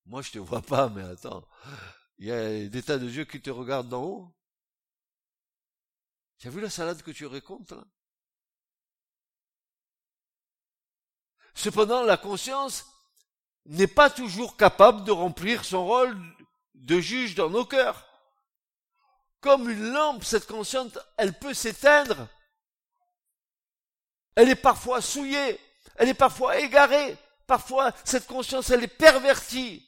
[0.06, 1.48] Moi, je te vois pas, mais attends.
[2.20, 4.36] Il y a des tas de Dieu qui te regardent d'en haut.
[6.38, 7.84] Tu as vu la salade que tu racontes, là?
[11.56, 12.93] Cependant, la conscience,
[13.66, 16.18] n'est pas toujours capable de remplir son rôle
[16.76, 18.08] de juge dans nos cœurs.
[19.40, 22.28] Comme une lampe, cette conscience, elle peut s'éteindre.
[24.36, 25.60] Elle est parfois souillée,
[25.96, 29.88] elle est parfois égarée, parfois cette conscience, elle est pervertie.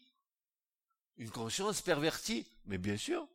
[1.18, 3.28] Une conscience pervertie, mais bien sûr.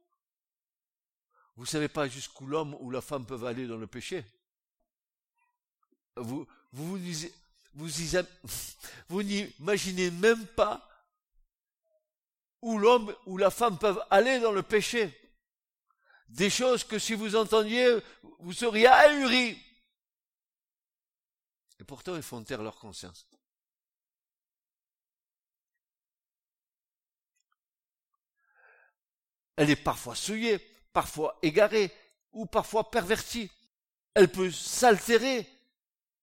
[1.57, 4.25] Vous savez pas jusqu'où l'homme ou la femme peuvent aller dans le péché.
[6.17, 7.33] Vous, vous vous disez,
[9.09, 10.87] vous, n'imaginez même pas
[12.63, 15.17] où l'homme ou la femme peuvent aller dans le péché.
[16.29, 17.99] Des choses que si vous entendiez,
[18.39, 19.59] vous seriez ahuri.
[21.79, 23.27] Et pourtant, ils font taire leur conscience.
[29.57, 30.59] Elle est parfois souillée,
[30.93, 31.93] parfois égarée,
[32.33, 33.51] ou parfois pervertie.
[34.15, 35.47] Elle peut s'altérer,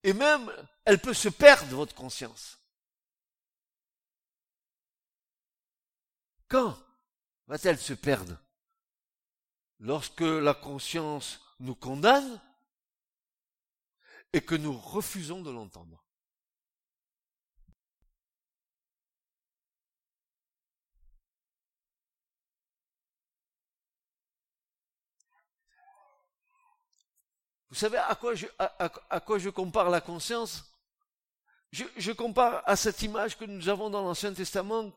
[0.03, 0.51] et même
[0.85, 2.57] elle peut se perdre, votre conscience.
[6.47, 6.77] Quand
[7.47, 8.37] va-t-elle se perdre?
[9.79, 12.41] Lorsque la conscience nous condamne
[14.33, 16.06] et que nous refusons de l'entendre.
[27.77, 30.65] Vous savez à quoi je, à quoi je compare la conscience?
[31.71, 34.91] Je, compare à cette image que nous avons dans l'Ancien Testament,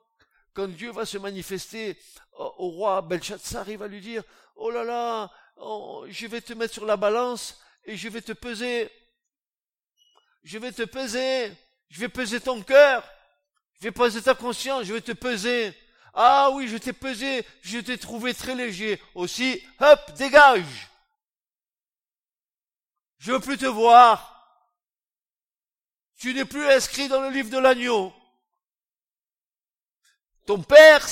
[0.54, 1.98] quand Dieu va se manifester
[2.32, 4.22] au, roi Belshazzar, il va lui dire,
[4.56, 5.30] oh là là,
[6.08, 8.90] je vais te mettre sur la balance et je vais te peser.
[10.42, 11.52] Je vais te peser.
[11.90, 13.06] Je vais peser ton cœur.
[13.74, 14.84] Je vais peser ta conscience.
[14.84, 15.74] Je vais te peser.
[16.14, 17.44] Ah oui, je t'ai pesé.
[17.60, 18.98] Je t'ai trouvé très léger.
[19.14, 20.89] Aussi, hop, dégage.
[23.20, 24.26] Je veux plus te voir.
[26.16, 28.12] Tu n'es plus inscrit dans le livre de l'agneau.
[30.46, 31.06] Ton père,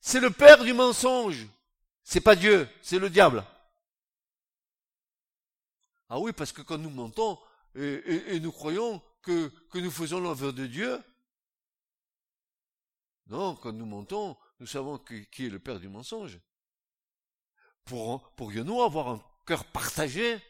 [0.00, 1.46] c'est le père du mensonge.
[2.04, 3.44] C'est pas Dieu, c'est le diable.
[6.08, 7.38] Ah oui, parce que quand nous mentons
[7.74, 11.02] et, nous croyons que, nous faisons l'œuvre de Dieu,
[13.26, 16.38] non, quand nous mentons, nous savons qui est le père du mensonge.
[17.84, 20.40] Pour, pourrions-nous avoir un cœur partagé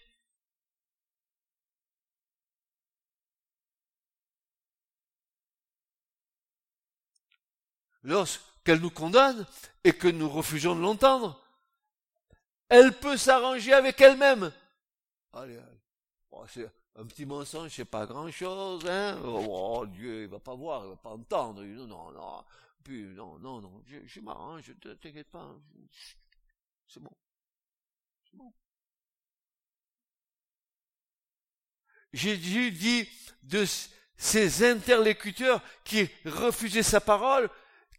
[8.02, 9.46] lorsqu'elle nous condamne
[9.84, 11.40] et que nous refusons de l'entendre,
[12.68, 14.52] elle peut s'arranger avec elle-même.
[15.32, 15.60] Allez,
[16.30, 19.20] oh, c'est un petit mensonge, c'est pas grand-chose, hein.
[19.24, 21.62] Oh, Dieu, il va pas voir, il va pas entendre.
[21.62, 22.44] Non, non, non.
[22.82, 25.54] Puis, non, non, non, je, je m'arrange, t'inquiète pas.
[26.86, 27.12] C'est bon.
[28.30, 28.52] C'est bon.
[32.12, 33.08] Jésus dit
[33.42, 33.64] de
[34.16, 37.48] ces interlocuteurs qui refusaient sa parole,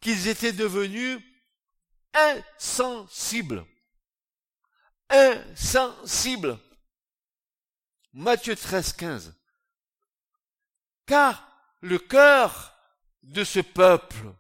[0.04, 1.20] qu'ils étaient devenus
[2.13, 3.66] insensibles.
[5.10, 6.60] Insensibles.
[8.13, 9.34] Matthieu 13, 15.
[11.06, 11.50] Car
[11.82, 12.78] le cœur
[13.24, 14.34] de ce peuple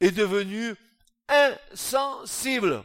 [0.00, 0.74] est devenu
[1.28, 2.84] insensible.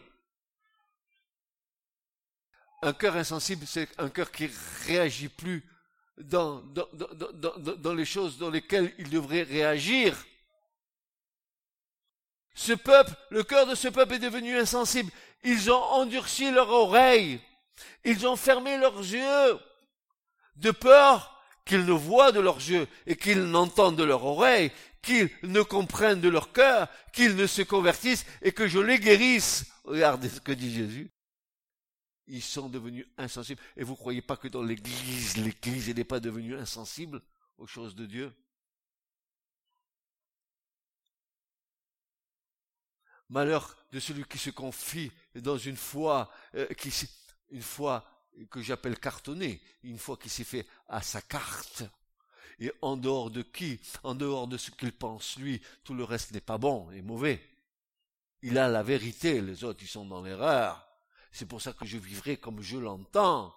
[2.81, 4.49] Un cœur insensible, c'est un cœur qui
[4.85, 5.63] réagit plus
[6.17, 6.63] dans,
[7.95, 10.25] les choses dans lesquelles il devrait réagir.
[12.55, 15.11] Ce peuple, le cœur de ce peuple est devenu insensible.
[15.43, 17.39] Ils ont endurci leurs oreilles.
[18.05, 19.59] Ils ont fermé leurs yeux
[20.55, 25.29] de peur qu'ils ne voient de leurs yeux et qu'ils n'entendent de leurs oreilles, qu'ils
[25.43, 29.65] ne comprennent de leur cœur, qu'ils ne se convertissent et que je les guérisse.
[29.83, 31.11] Regardez ce que dit Jésus.
[32.27, 33.61] Ils sont devenus insensibles.
[33.75, 37.21] Et vous croyez pas que dans l'église, l'église n'est pas devenue insensible
[37.57, 38.31] aux choses de Dieu?
[43.29, 46.67] Malheur de celui qui se confie dans une foi, euh,
[47.49, 48.05] une foi
[48.49, 51.83] que j'appelle cartonnée, une foi qui s'est fait à sa carte.
[52.59, 56.31] Et en dehors de qui, en dehors de ce qu'il pense lui, tout le reste
[56.31, 57.41] n'est pas bon et mauvais.
[58.41, 60.87] Il a la vérité, les autres ils sont dans l'erreur.
[61.31, 63.55] C'est pour ça que je vivrai comme je l'entends.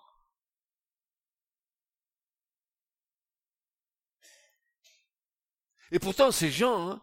[5.92, 7.02] Et pourtant, ces gens, hein,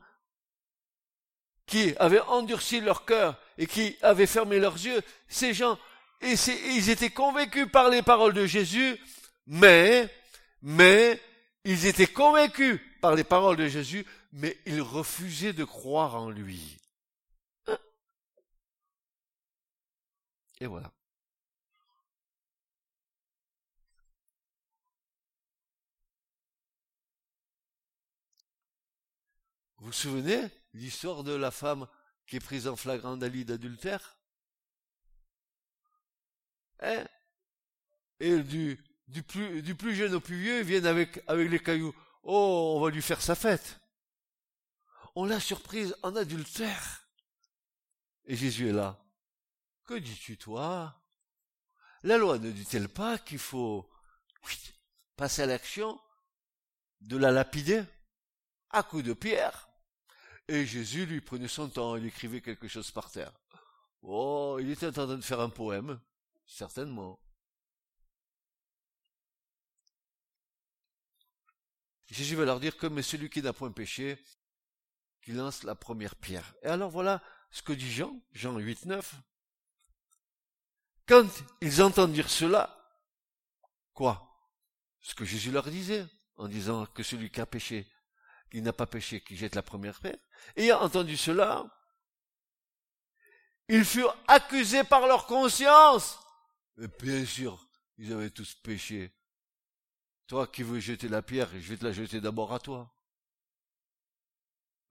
[1.66, 5.78] qui avaient endurci leur cœur et qui avaient fermé leurs yeux, ces gens,
[6.22, 6.34] et
[6.76, 8.98] ils étaient convaincus par les paroles de Jésus,
[9.48, 10.10] mais,
[10.62, 11.22] mais,
[11.66, 16.78] ils étaient convaincus par les paroles de Jésus, mais ils refusaient de croire en lui.
[20.60, 20.92] Et voilà.
[29.78, 31.88] Vous vous souvenez l'histoire de la femme
[32.26, 34.18] qui est prise en flagrant délit d'adultère
[36.84, 37.06] Hein?
[38.20, 41.60] Et du, du, plus, du plus jeune au plus vieux, ils viennent avec, avec les
[41.60, 41.96] cailloux.
[42.24, 43.80] Oh, on va lui faire sa fête.
[45.16, 47.08] On l'a surprise en adultère.
[48.26, 49.00] Et Jésus est là.
[49.86, 51.02] Que dis-tu, toi?
[52.04, 53.90] La loi ne dit-elle pas qu'il faut
[55.16, 56.00] passer à l'action
[57.02, 57.84] de la lapider?
[58.72, 59.70] À coups de pierre
[60.48, 63.34] et Jésus lui prenait son temps, il écrivait quelque chose par terre.
[64.02, 66.00] Oh, il était en train de faire un poème,
[66.46, 67.20] certainement.
[72.08, 74.24] Jésus va leur dire que mais celui qui n'a point péché,
[75.22, 76.54] qui lance la première pierre.
[76.62, 79.16] Et alors voilà ce que dit Jean, Jean 8, 9.
[81.08, 81.28] Quand
[81.62, 82.78] ils entendent dire cela,
[83.94, 84.30] quoi?
[85.02, 87.88] Ce que Jésus leur disait, en disant que celui qui a péché,
[88.54, 90.20] qui n'a pas péché, qui jette la première pierre,
[90.56, 91.66] Ayant entendu cela,
[93.68, 96.20] ils furent accusés par leur conscience.
[96.78, 99.12] Mais bien sûr, ils avaient tous péché.
[100.28, 102.96] Toi qui veux jeter la pierre, je vais te la jeter d'abord à toi.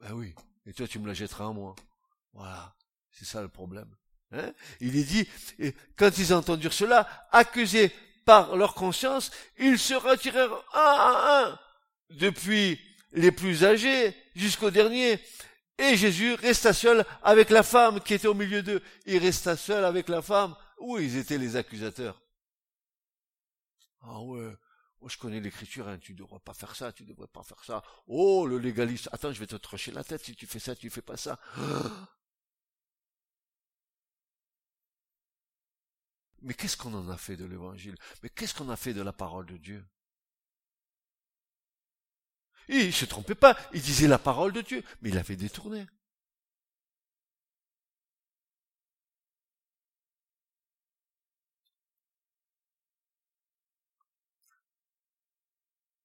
[0.00, 0.34] Ben oui,
[0.66, 1.76] et toi tu me la jetteras à moi.
[2.32, 2.74] Voilà,
[3.12, 3.94] c'est ça le problème.
[4.32, 5.28] Hein Il est dit,
[5.60, 7.94] et quand ils entendirent cela, accusés
[8.24, 11.60] par leur conscience, ils se retirèrent un à un,
[12.10, 12.80] depuis
[13.12, 15.20] les plus âgés jusqu'au dernier.
[15.78, 18.82] Et Jésus resta seul avec la femme qui était au milieu d'eux.
[19.06, 20.54] Il resta seul avec la femme.
[20.78, 22.20] Où ils étaient les accusateurs
[24.00, 24.52] Ah ouais,
[25.00, 27.44] oh, je connais l'écriture, hein, tu ne devrais pas faire ça, tu ne devrais pas
[27.44, 27.84] faire ça.
[28.08, 30.90] Oh, le légaliste, attends, je vais te trancher la tête si tu fais ça, tu
[30.90, 31.38] fais pas ça.
[36.42, 37.94] Mais qu'est-ce qu'on en a fait de l'évangile?
[38.24, 39.84] Mais qu'est-ce qu'on a fait de la parole de Dieu?
[42.68, 45.86] Il ne se trompait pas, il disait la parole de Dieu, mais il l'avait détournée.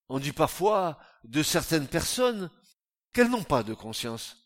[0.09, 2.49] On dit parfois de certaines personnes
[3.13, 4.37] qu'elles n'ont pas de conscience,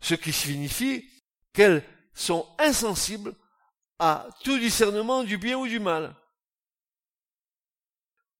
[0.00, 1.08] ce qui signifie
[1.52, 1.82] qu'elles
[2.14, 3.34] sont insensibles
[3.98, 6.14] à tout discernement du bien ou du mal.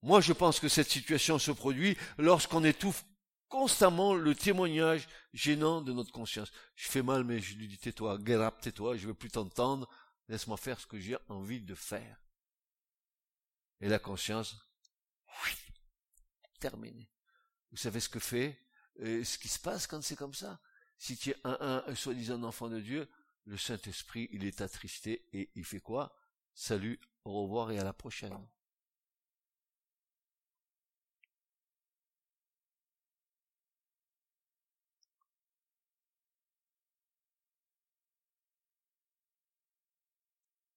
[0.07, 3.05] Moi, je pense que cette situation se produit lorsqu'on étouffe
[3.49, 6.53] constamment le témoignage gênant de notre conscience.
[6.77, 9.89] Je fais mal, mais je lui dis tais-toi, guérap, tais-toi, je veux plus t'entendre,
[10.29, 12.23] laisse-moi faire ce que j'ai envie de faire.
[13.81, 14.55] Et la conscience,
[15.45, 15.51] oui,
[16.61, 17.11] terminé.
[17.73, 18.65] Vous savez ce que fait,
[19.01, 20.61] euh, ce qui se passe quand c'est comme ça?
[20.99, 23.11] Si tu es un, un, soi-disant enfant de Dieu,
[23.45, 26.17] le Saint-Esprit, il est attristé et il fait quoi?
[26.55, 28.39] Salut, au revoir et à la prochaine.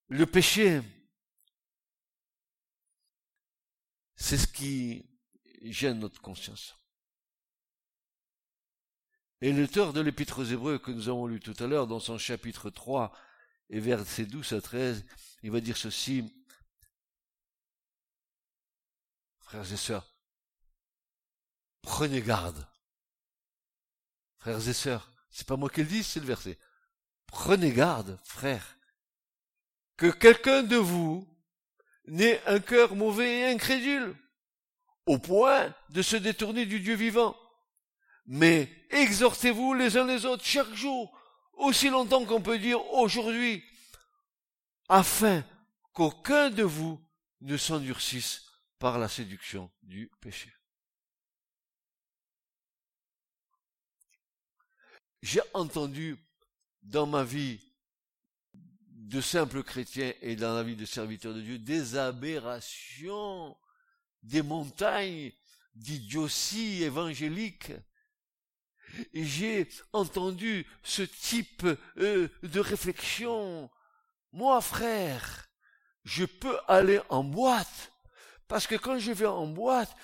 [0.09, 0.81] Le péché,
[4.15, 5.07] c'est ce qui
[5.61, 6.75] gêne notre conscience.
[9.41, 12.17] Et l'auteur de l'épître aux Hébreux que nous avons lu tout à l'heure dans son
[12.17, 13.15] chapitre 3
[13.69, 15.05] et versets 12 à 13,
[15.43, 16.27] il va dire ceci,
[19.41, 20.15] frères et sœurs,
[21.83, 22.67] prenez garde.
[24.39, 26.57] Frères et sœurs, c'est pas moi qui le dis, c'est le verset.
[27.27, 28.78] Prenez garde, frères,
[29.99, 31.27] que quelqu'un de vous
[32.07, 34.15] n'ait un cœur mauvais et incrédule,
[35.05, 37.37] au point de se détourner du Dieu vivant.
[38.25, 41.11] Mais exhortez-vous les uns les autres chaque jour,
[41.51, 43.61] aussi longtemps qu'on peut dire aujourd'hui,
[44.87, 45.43] afin
[45.91, 47.05] qu'aucun de vous
[47.41, 48.45] ne s'endurcisse
[48.79, 50.49] par la séduction du péché.
[55.21, 56.17] J'ai entendu
[56.83, 57.68] dans ma vie
[59.09, 63.57] de simples chrétiens et dans la vie de serviteurs de Dieu des aberrations,
[64.21, 65.31] des montagnes
[65.73, 67.71] d'idiotie évangélique.
[69.13, 71.65] J'ai entendu ce type
[71.97, 73.71] euh, de réflexion.
[74.31, 75.49] Moi, frère,
[76.03, 77.91] je peux aller en boîte,
[78.47, 79.95] parce que quand je vais en boîte,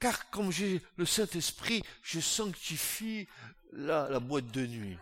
[0.00, 3.28] car comme j'ai le Saint-Esprit, je sanctifie
[3.72, 4.98] la boîte de nuit.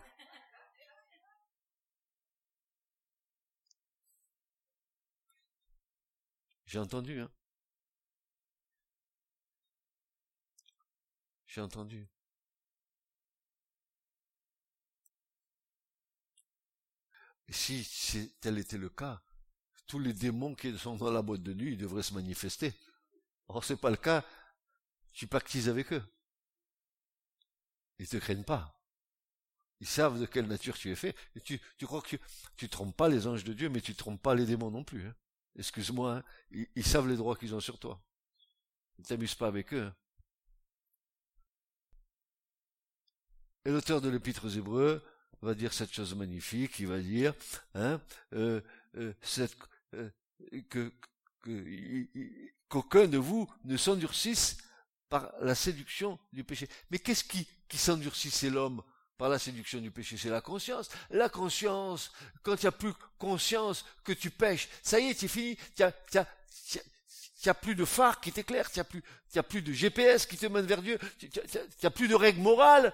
[6.73, 7.29] J'ai entendu, hein.
[11.45, 12.07] J'ai entendu.
[17.49, 19.21] Si tel était le cas,
[19.85, 22.73] tous les démons qui sont dans la boîte de nuit, devraient se manifester.
[23.49, 24.25] Or, c'est pas le cas.
[25.11, 26.03] Tu pactises avec eux.
[27.99, 28.81] Ils te craignent pas.
[29.79, 31.15] Ils savent de quelle nature tu es fait.
[31.43, 32.17] Tu, tu crois que
[32.57, 35.05] tu, trompes pas les anges de Dieu, mais tu trompes pas les démons non plus.
[35.05, 35.15] Hein
[35.57, 36.23] excuse-moi, hein,
[36.75, 38.01] ils, savent les droits qu'ils ont sur toi.
[38.99, 39.83] Ne t'amuse pas avec eux.
[39.83, 39.95] Hein.
[43.65, 45.01] Et l'auteur de l'épître aux Hébreux
[45.41, 47.33] va dire cette chose magnifique, il va dire
[47.75, 48.01] hein,
[48.33, 48.61] euh,
[48.95, 49.13] euh,
[49.93, 50.09] euh,
[50.69, 50.91] que,
[52.67, 54.57] qu'aucun de vous ne s'endurcisse
[55.09, 56.67] par la séduction du péché.
[56.89, 58.81] Mais qu'est-ce qui, qui s'endurcissait l'homme?
[59.17, 60.89] Par la séduction du péché, c'est la conscience.
[61.09, 62.11] La conscience,
[62.41, 65.83] quand tu n'as plus conscience que tu pêches, ça y est, c'est fini, tu
[67.45, 69.03] n'as plus de phare qui t'éclaire, tu n'as plus,
[69.49, 71.29] plus de GPS qui te mène vers Dieu, tu
[71.83, 72.93] n'as plus de règles morales.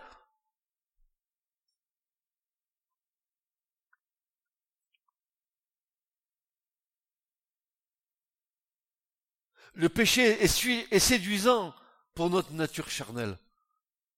[9.74, 11.74] Le péché est séduisant
[12.14, 13.38] pour notre nature charnelle.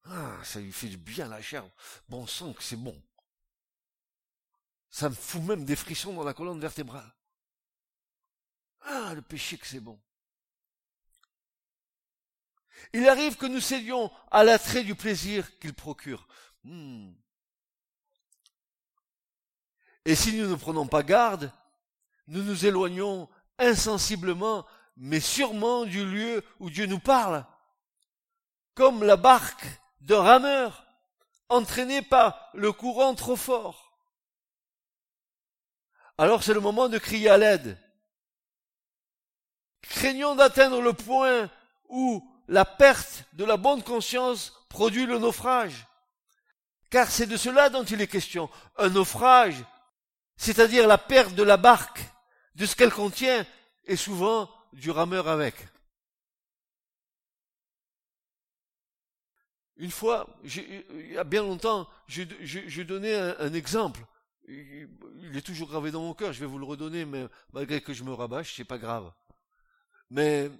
[0.05, 1.63] Ah, ça lui fait bien la chair.
[2.09, 2.99] Bon sang que c'est bon.
[4.89, 7.13] Ça me fout même des frissons dans la colonne vertébrale.
[8.81, 9.99] Ah, le péché que c'est bon.
[12.93, 16.27] Il arrive que nous cédions à l'attrait du plaisir qu'il procure.
[16.63, 17.11] Hmm.
[20.03, 21.53] Et si nous ne prenons pas garde,
[22.27, 23.29] nous nous éloignons
[23.59, 24.65] insensiblement,
[24.97, 27.45] mais sûrement du lieu où Dieu nous parle.
[28.73, 29.67] Comme la barque
[30.01, 30.85] de rameur,
[31.49, 33.91] entraîné par le courant trop fort.
[36.17, 37.77] Alors c'est le moment de crier à l'aide.
[39.81, 41.49] Craignons d'atteindre le point
[41.89, 45.87] où la perte de la bonne conscience produit le naufrage.
[46.89, 48.49] Car c'est de cela dont il est question.
[48.77, 49.63] Un naufrage,
[50.35, 52.01] c'est-à-dire la perte de la barque,
[52.55, 53.45] de ce qu'elle contient,
[53.85, 55.55] et souvent du rameur avec.
[59.77, 64.05] Une fois, il y a bien longtemps, j'ai donné un, exemple.
[64.47, 67.93] Il est toujours gravé dans mon cœur, je vais vous le redonner, mais malgré que
[67.93, 69.11] je me rabâche, c'est pas grave.
[70.09, 70.51] Mais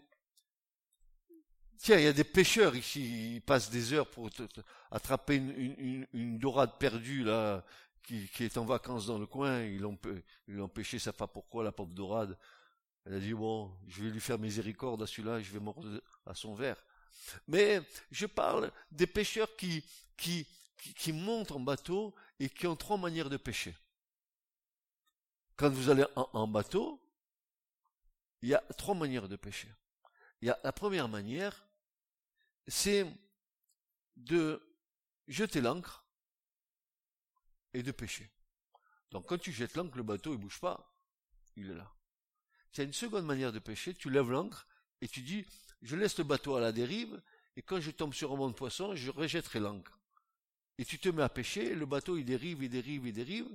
[1.81, 4.29] Tiens, il y a des pêcheurs ici, ils passent des heures pour
[4.91, 7.65] attraper une, dorade perdue là,
[8.03, 9.63] qui, est en vacances dans le coin.
[9.63, 9.97] Ils l'ont,
[10.47, 12.37] ils l'ont pêché, ça pas pourquoi la pauvre dorade?
[13.03, 16.35] Elle a dit bon, je vais lui faire miséricorde à celui-là, je vais mordre à
[16.35, 16.77] son verre.
[17.47, 17.81] Mais
[18.11, 19.83] je parle des pêcheurs qui,
[20.17, 20.47] qui,
[20.95, 23.75] qui, montent en bateau et qui ont trois manières de pêcher.
[25.55, 26.99] Quand vous allez en, bateau,
[28.41, 29.71] il y a trois manières de pêcher.
[30.41, 31.67] Il y a la première manière,
[32.67, 33.05] c'est
[34.15, 34.61] de
[35.27, 36.03] jeter l'ancre
[37.73, 38.29] et de pêcher.
[39.11, 40.95] Donc quand tu jettes l'ancre, le bateau il bouge pas,
[41.55, 41.93] il est là.
[42.71, 44.65] C'est une seconde manière de pêcher, tu lèves l'ancre
[45.01, 45.45] et tu dis,
[45.81, 47.21] je laisse le bateau à la dérive,
[47.55, 49.99] et quand je tombe sur un monde poisson, je rejetterai l'ancre.
[50.77, 53.47] Et tu te mets à pêcher, le bateau il dérive, il dérive, il dérive,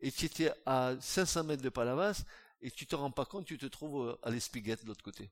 [0.00, 2.24] et tu étais à 500 mètres de Palavas,
[2.60, 5.30] et tu te rends pas compte, tu te trouves à l'espiguette de l'autre côté.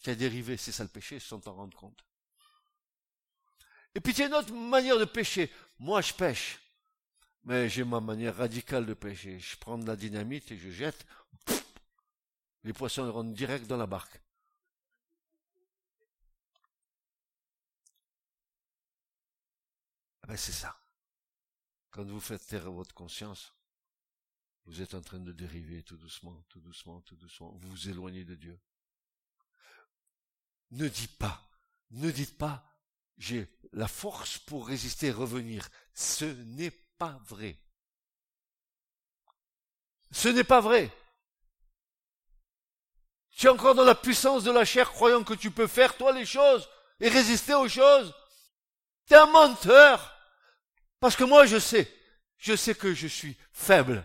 [0.00, 2.04] Tu as dérivé, c'est ça le péché, sans t'en rendre compte.
[3.94, 5.50] Et puis tu as une autre manière de pêcher.
[5.78, 6.60] Moi je pêche,
[7.44, 9.38] mais j'ai ma manière radicale de pêcher.
[9.38, 11.06] Je prends de la dynamite et je jette,
[12.64, 14.20] les poissons rentrent direct dans la barque.
[20.26, 20.76] Ah ben c'est ça.
[21.90, 23.54] Quand vous faites taire votre conscience,
[24.64, 27.52] vous êtes en train de dériver tout doucement, tout doucement, tout doucement.
[27.60, 28.58] Vous vous éloignez de Dieu.
[30.72, 31.48] Ne dites pas,
[31.92, 32.64] ne dites pas,
[33.18, 35.68] j'ai la force pour résister et revenir.
[35.94, 37.56] Ce n'est pas vrai.
[40.10, 40.92] Ce n'est pas vrai.
[43.30, 46.10] Tu es encore dans la puissance de la chair croyant que tu peux faire toi
[46.10, 46.68] les choses
[46.98, 48.12] et résister aux choses.
[49.06, 50.15] Tu es un menteur.
[51.06, 51.88] Parce que moi je sais,
[52.36, 54.04] je sais que je suis faible.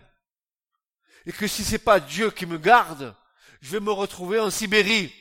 [1.25, 3.15] Et que si c'est pas Dieu qui me garde,
[3.59, 5.11] je vais me retrouver en Sibérie.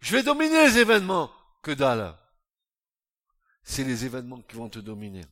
[0.00, 1.30] Je vais dominer les événements.
[1.60, 2.16] Que dalle.
[3.62, 5.26] C'est les événements qui vont te dominer.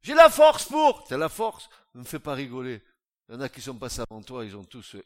[0.00, 1.04] J'ai la force pour.
[1.04, 1.68] T'as la force.
[1.92, 2.82] Ne me fais pas rigoler.
[3.28, 4.96] Il y en a qui sont passés avant toi, ils ont tous.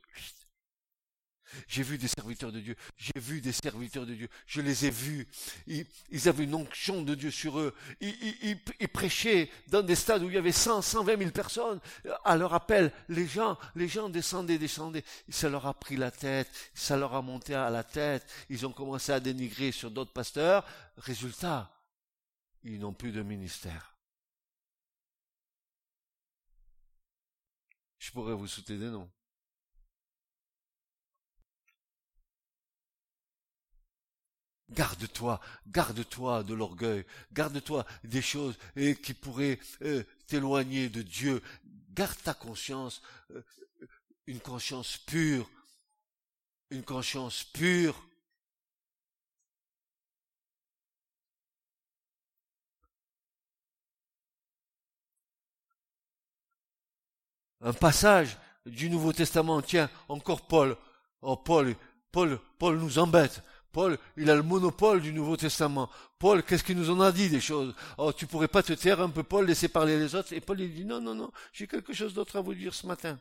[1.68, 2.76] J'ai vu des serviteurs de Dieu.
[2.96, 4.28] J'ai vu des serviteurs de Dieu.
[4.46, 5.26] Je les ai vus.
[5.66, 7.74] Ils, avaient une onction de Dieu sur eux.
[8.00, 8.58] Ils,
[8.92, 11.80] prêchaient dans des stades où il y avait 100, 120 000 personnes.
[12.24, 15.04] À leur appel, les gens, les gens descendaient, descendaient.
[15.28, 16.48] Ça leur a pris la tête.
[16.74, 18.26] Ça leur a monté à la tête.
[18.48, 20.64] Ils ont commencé à dénigrer sur d'autres pasteurs.
[20.96, 21.70] Résultat,
[22.64, 23.96] ils n'ont plus de ministère.
[27.98, 29.08] Je pourrais vous souhaiter des noms.
[34.72, 38.56] Garde-toi, garde-toi de l'orgueil, garde-toi des choses
[39.02, 41.42] qui pourraient euh, t'éloigner de Dieu.
[41.90, 43.02] Garde ta conscience,
[43.32, 43.42] euh,
[44.26, 45.48] une conscience pure,
[46.70, 48.02] une conscience pure.
[57.62, 59.62] un passage du Nouveau Testament.
[59.62, 60.76] Tiens, encore Paul.
[61.22, 61.74] Oh, Paul,
[62.10, 63.42] Paul, Paul nous embête.
[63.72, 65.90] Paul, il a le monopole du Nouveau Testament.
[66.18, 67.74] Paul, qu'est-ce qu'il nous en a dit des choses?
[67.98, 70.32] Oh, tu pourrais pas te taire un peu, Paul, laisser parler les autres?
[70.32, 72.86] Et Paul, il dit, non, non, non, j'ai quelque chose d'autre à vous dire ce
[72.86, 73.18] matin.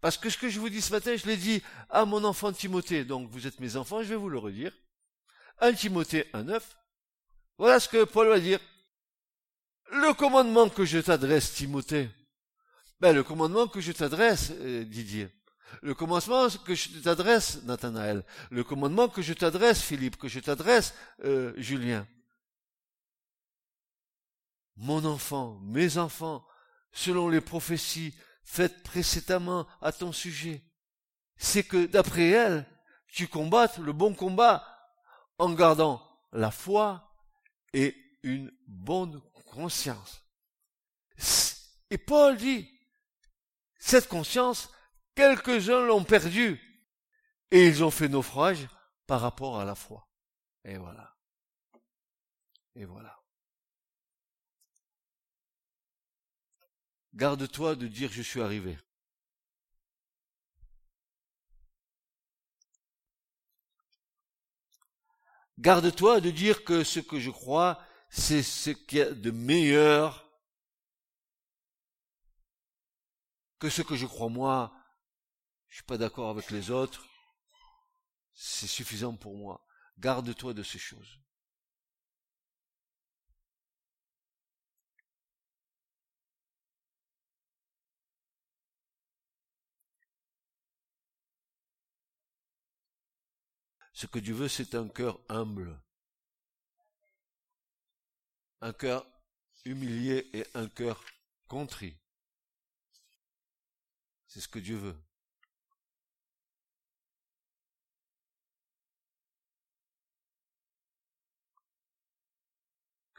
[0.00, 2.52] Parce que ce que je vous dis ce matin, je l'ai dit à mon enfant
[2.52, 3.04] Timothée.
[3.04, 4.72] Donc, vous êtes mes enfants, je vais vous le redire.
[5.60, 6.62] 1 Timothée 1.9.
[7.58, 8.60] Voilà ce que Paul va dire.
[9.92, 12.08] Le commandement que je t'adresse, Timothée,
[13.00, 15.28] ben, le commandement que je t'adresse, euh, Didier.
[15.82, 18.24] Le commandement que je t'adresse, Nathanaël.
[18.50, 20.94] Le commandement que je t'adresse, Philippe, que je t'adresse,
[21.24, 22.06] euh, Julien.
[24.76, 26.46] Mon enfant, mes enfants,
[26.92, 30.62] selon les prophéties faites précédemment à ton sujet,
[31.36, 32.66] c'est que d'après elles,
[33.06, 34.64] tu combattes le bon combat
[35.38, 36.02] en gardant
[36.32, 37.14] la foi
[37.72, 40.22] et une bonne conscience.
[41.90, 42.70] Et Paul dit,
[43.78, 44.70] cette conscience,
[45.14, 46.60] quelques-uns l'ont perdue
[47.50, 48.68] et ils ont fait naufrage
[49.06, 50.08] par rapport à la foi.
[50.64, 51.16] Et voilà.
[52.74, 53.20] Et voilà.
[57.14, 58.78] Garde-toi de dire je suis arrivé.
[65.58, 70.26] Garde-toi de dire que ce que je crois, c'est ce qu'il y a de meilleur
[73.58, 74.72] que ce que je crois moi,
[75.70, 77.06] je ne suis pas d'accord avec les autres,
[78.34, 79.64] c'est suffisant pour moi.
[79.98, 81.20] Garde-toi de ces choses.
[93.92, 95.78] Ce que Dieu veut, c'est un cœur humble,
[98.60, 99.06] un cœur
[99.64, 101.04] humilié et un cœur
[101.46, 101.96] contrit.
[104.26, 105.09] C'est ce que Dieu veut.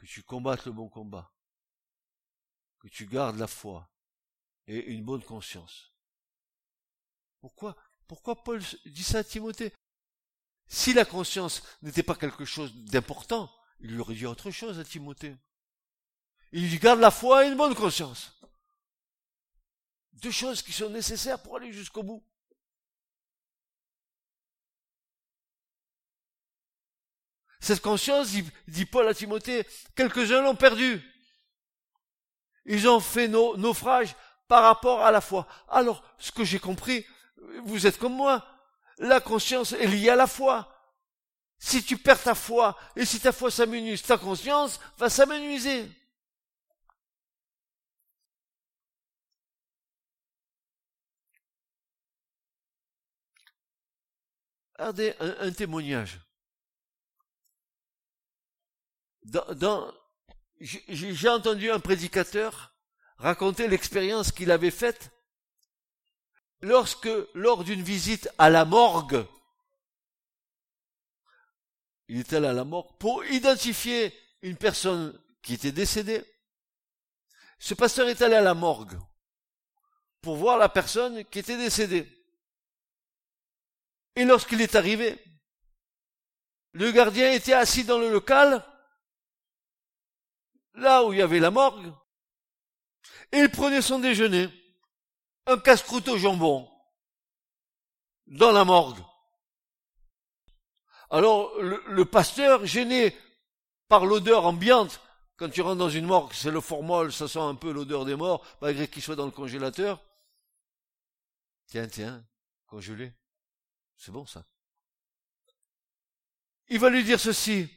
[0.02, 1.32] Que tu combattes le bon combat.
[2.80, 3.88] Que tu gardes la foi
[4.66, 5.92] et une bonne conscience.
[7.38, 7.76] Pourquoi,
[8.08, 9.72] pourquoi Paul dit ça à Timothée?
[10.66, 13.48] Si la conscience n'était pas quelque chose d'important,
[13.78, 15.36] il lui aurait dit autre chose à Timothée.
[16.50, 18.42] Il lui garde la foi et une bonne conscience.
[20.14, 22.26] Deux choses qui sont nécessaires pour aller jusqu'au bout.
[27.62, 28.34] Cette conscience,
[28.66, 31.00] dit, Paul à Timothée, quelques-uns l'ont perdue.
[32.66, 34.16] Ils ont fait naufrage
[34.48, 35.46] par rapport à la foi.
[35.68, 37.06] Alors, ce que j'ai compris,
[37.64, 38.44] vous êtes comme moi,
[38.98, 40.68] la conscience est liée à la foi.
[41.60, 45.88] Si tu perds ta foi, et si ta foi s'amenuise, ta conscience va s'amenuiser.
[54.76, 56.18] Regardez un, témoignage.
[59.24, 59.92] Dans,
[60.60, 62.74] j'ai entendu un prédicateur
[63.18, 65.10] raconter l'expérience qu'il avait faite
[66.60, 69.26] lorsque, lors d'une visite à la morgue,
[72.08, 74.12] il était allé à la morgue pour identifier
[74.42, 76.24] une personne qui était décédée.
[77.58, 78.98] Ce pasteur est allé à la morgue
[80.20, 82.08] pour voir la personne qui était décédée.
[84.14, 85.18] Et lorsqu'il est arrivé,
[86.72, 88.64] le gardien était assis dans le local,
[90.74, 91.92] là où il y avait la morgue,
[93.32, 94.48] il prenait son déjeuner,
[95.46, 96.68] un casse-croûte au jambon,
[98.26, 99.02] dans la morgue.
[101.10, 103.16] Alors, le, pasteur, gêné
[103.88, 105.00] par l'odeur ambiante,
[105.36, 108.16] quand tu rentres dans une morgue, c'est le formol, ça sent un peu l'odeur des
[108.16, 110.00] morts, malgré qu'il soit dans le congélateur.
[111.66, 112.24] Tiens, tiens,
[112.66, 113.12] congelé.
[113.96, 114.44] C'est bon ça.
[116.68, 117.68] Il va lui dire ceci.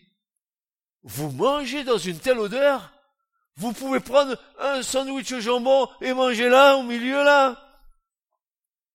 [1.05, 2.91] Vous mangez dans une telle odeur,
[3.55, 7.61] vous pouvez prendre un sandwich au jambon et manger là, au milieu là.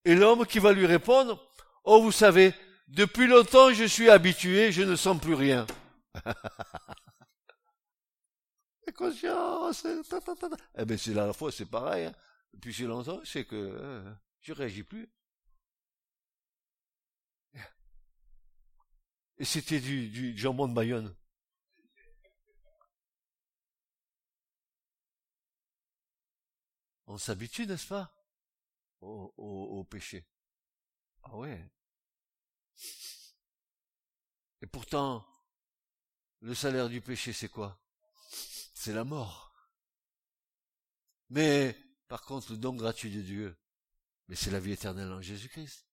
[0.05, 1.43] Et l'homme qui va lui répondre,
[1.85, 2.53] oh vous savez,
[2.89, 5.67] depuis longtemps je suis habitué, je ne sens plus rien.
[9.01, 9.87] conscience.
[10.77, 12.07] Eh ben c'est la fois c'est pareil.
[12.07, 12.15] Hein.
[12.53, 15.09] Depuis si longtemps, c'est que euh, je réagis plus.
[19.39, 21.15] Et c'était du, du jambon de Bayonne.
[27.11, 28.15] On s'habitue, n'est-ce pas,
[29.01, 30.25] au, au, péché.
[31.25, 31.69] Ah ouais.
[34.63, 35.27] Et pourtant,
[36.39, 37.83] le salaire du péché, c'est quoi?
[38.75, 39.53] C'est la mort.
[41.31, 43.59] Mais, par contre, le don gratuit de Dieu,
[44.29, 45.85] mais c'est la vie éternelle en Jésus-Christ.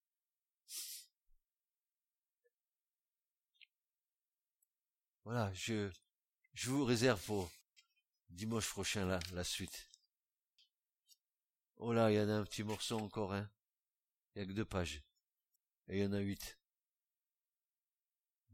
[5.24, 5.92] Voilà, je,
[6.54, 7.50] je vous réserve pour
[8.30, 9.90] dimanche prochain la, la suite.
[11.78, 13.50] Oh là, il y en a un petit morceau encore, hein.
[14.36, 15.04] Il y a que deux pages.
[15.88, 16.58] Et il y en a huit.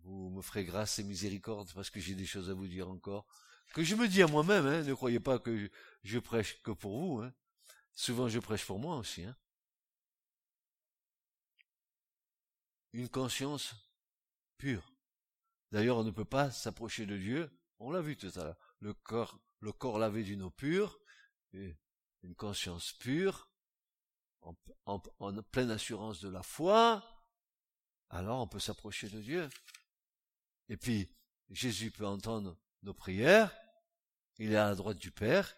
[0.04, 3.26] Vous me ferez grâce et miséricorde parce que j'ai des choses à vous dire encore.
[3.74, 4.84] Que je me dis à moi-même, hein.
[4.84, 5.68] Ne croyez pas que je,
[6.04, 7.34] je, prêche que pour vous, hein.
[7.94, 9.36] Souvent je prêche pour moi aussi, hein.
[12.92, 13.74] Une conscience
[14.58, 14.94] pure.
[15.72, 17.50] D'ailleurs, on ne peut pas s'approcher de Dieu.
[17.80, 18.58] On l'a vu tout à l'heure.
[18.80, 21.00] Le corps, le corps lavé d'une eau pure,
[22.24, 23.50] une conscience pure,
[24.86, 25.00] en,
[25.52, 27.04] pleine assurance de la foi.
[28.10, 29.50] Alors on peut s'approcher de Dieu.
[30.70, 31.10] Et puis,
[31.50, 33.54] Jésus peut entendre nos prières.
[34.40, 35.54] Il est à la droite du Père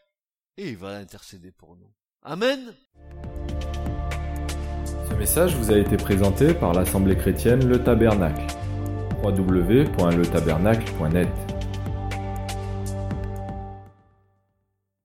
[0.57, 1.93] et il va intercéder pour nous.
[2.21, 2.75] Amen.
[5.09, 8.45] Ce message vous a été présenté par l'Assemblée chrétienne Le Tabernacle
[9.23, 11.54] www.letabernacle.net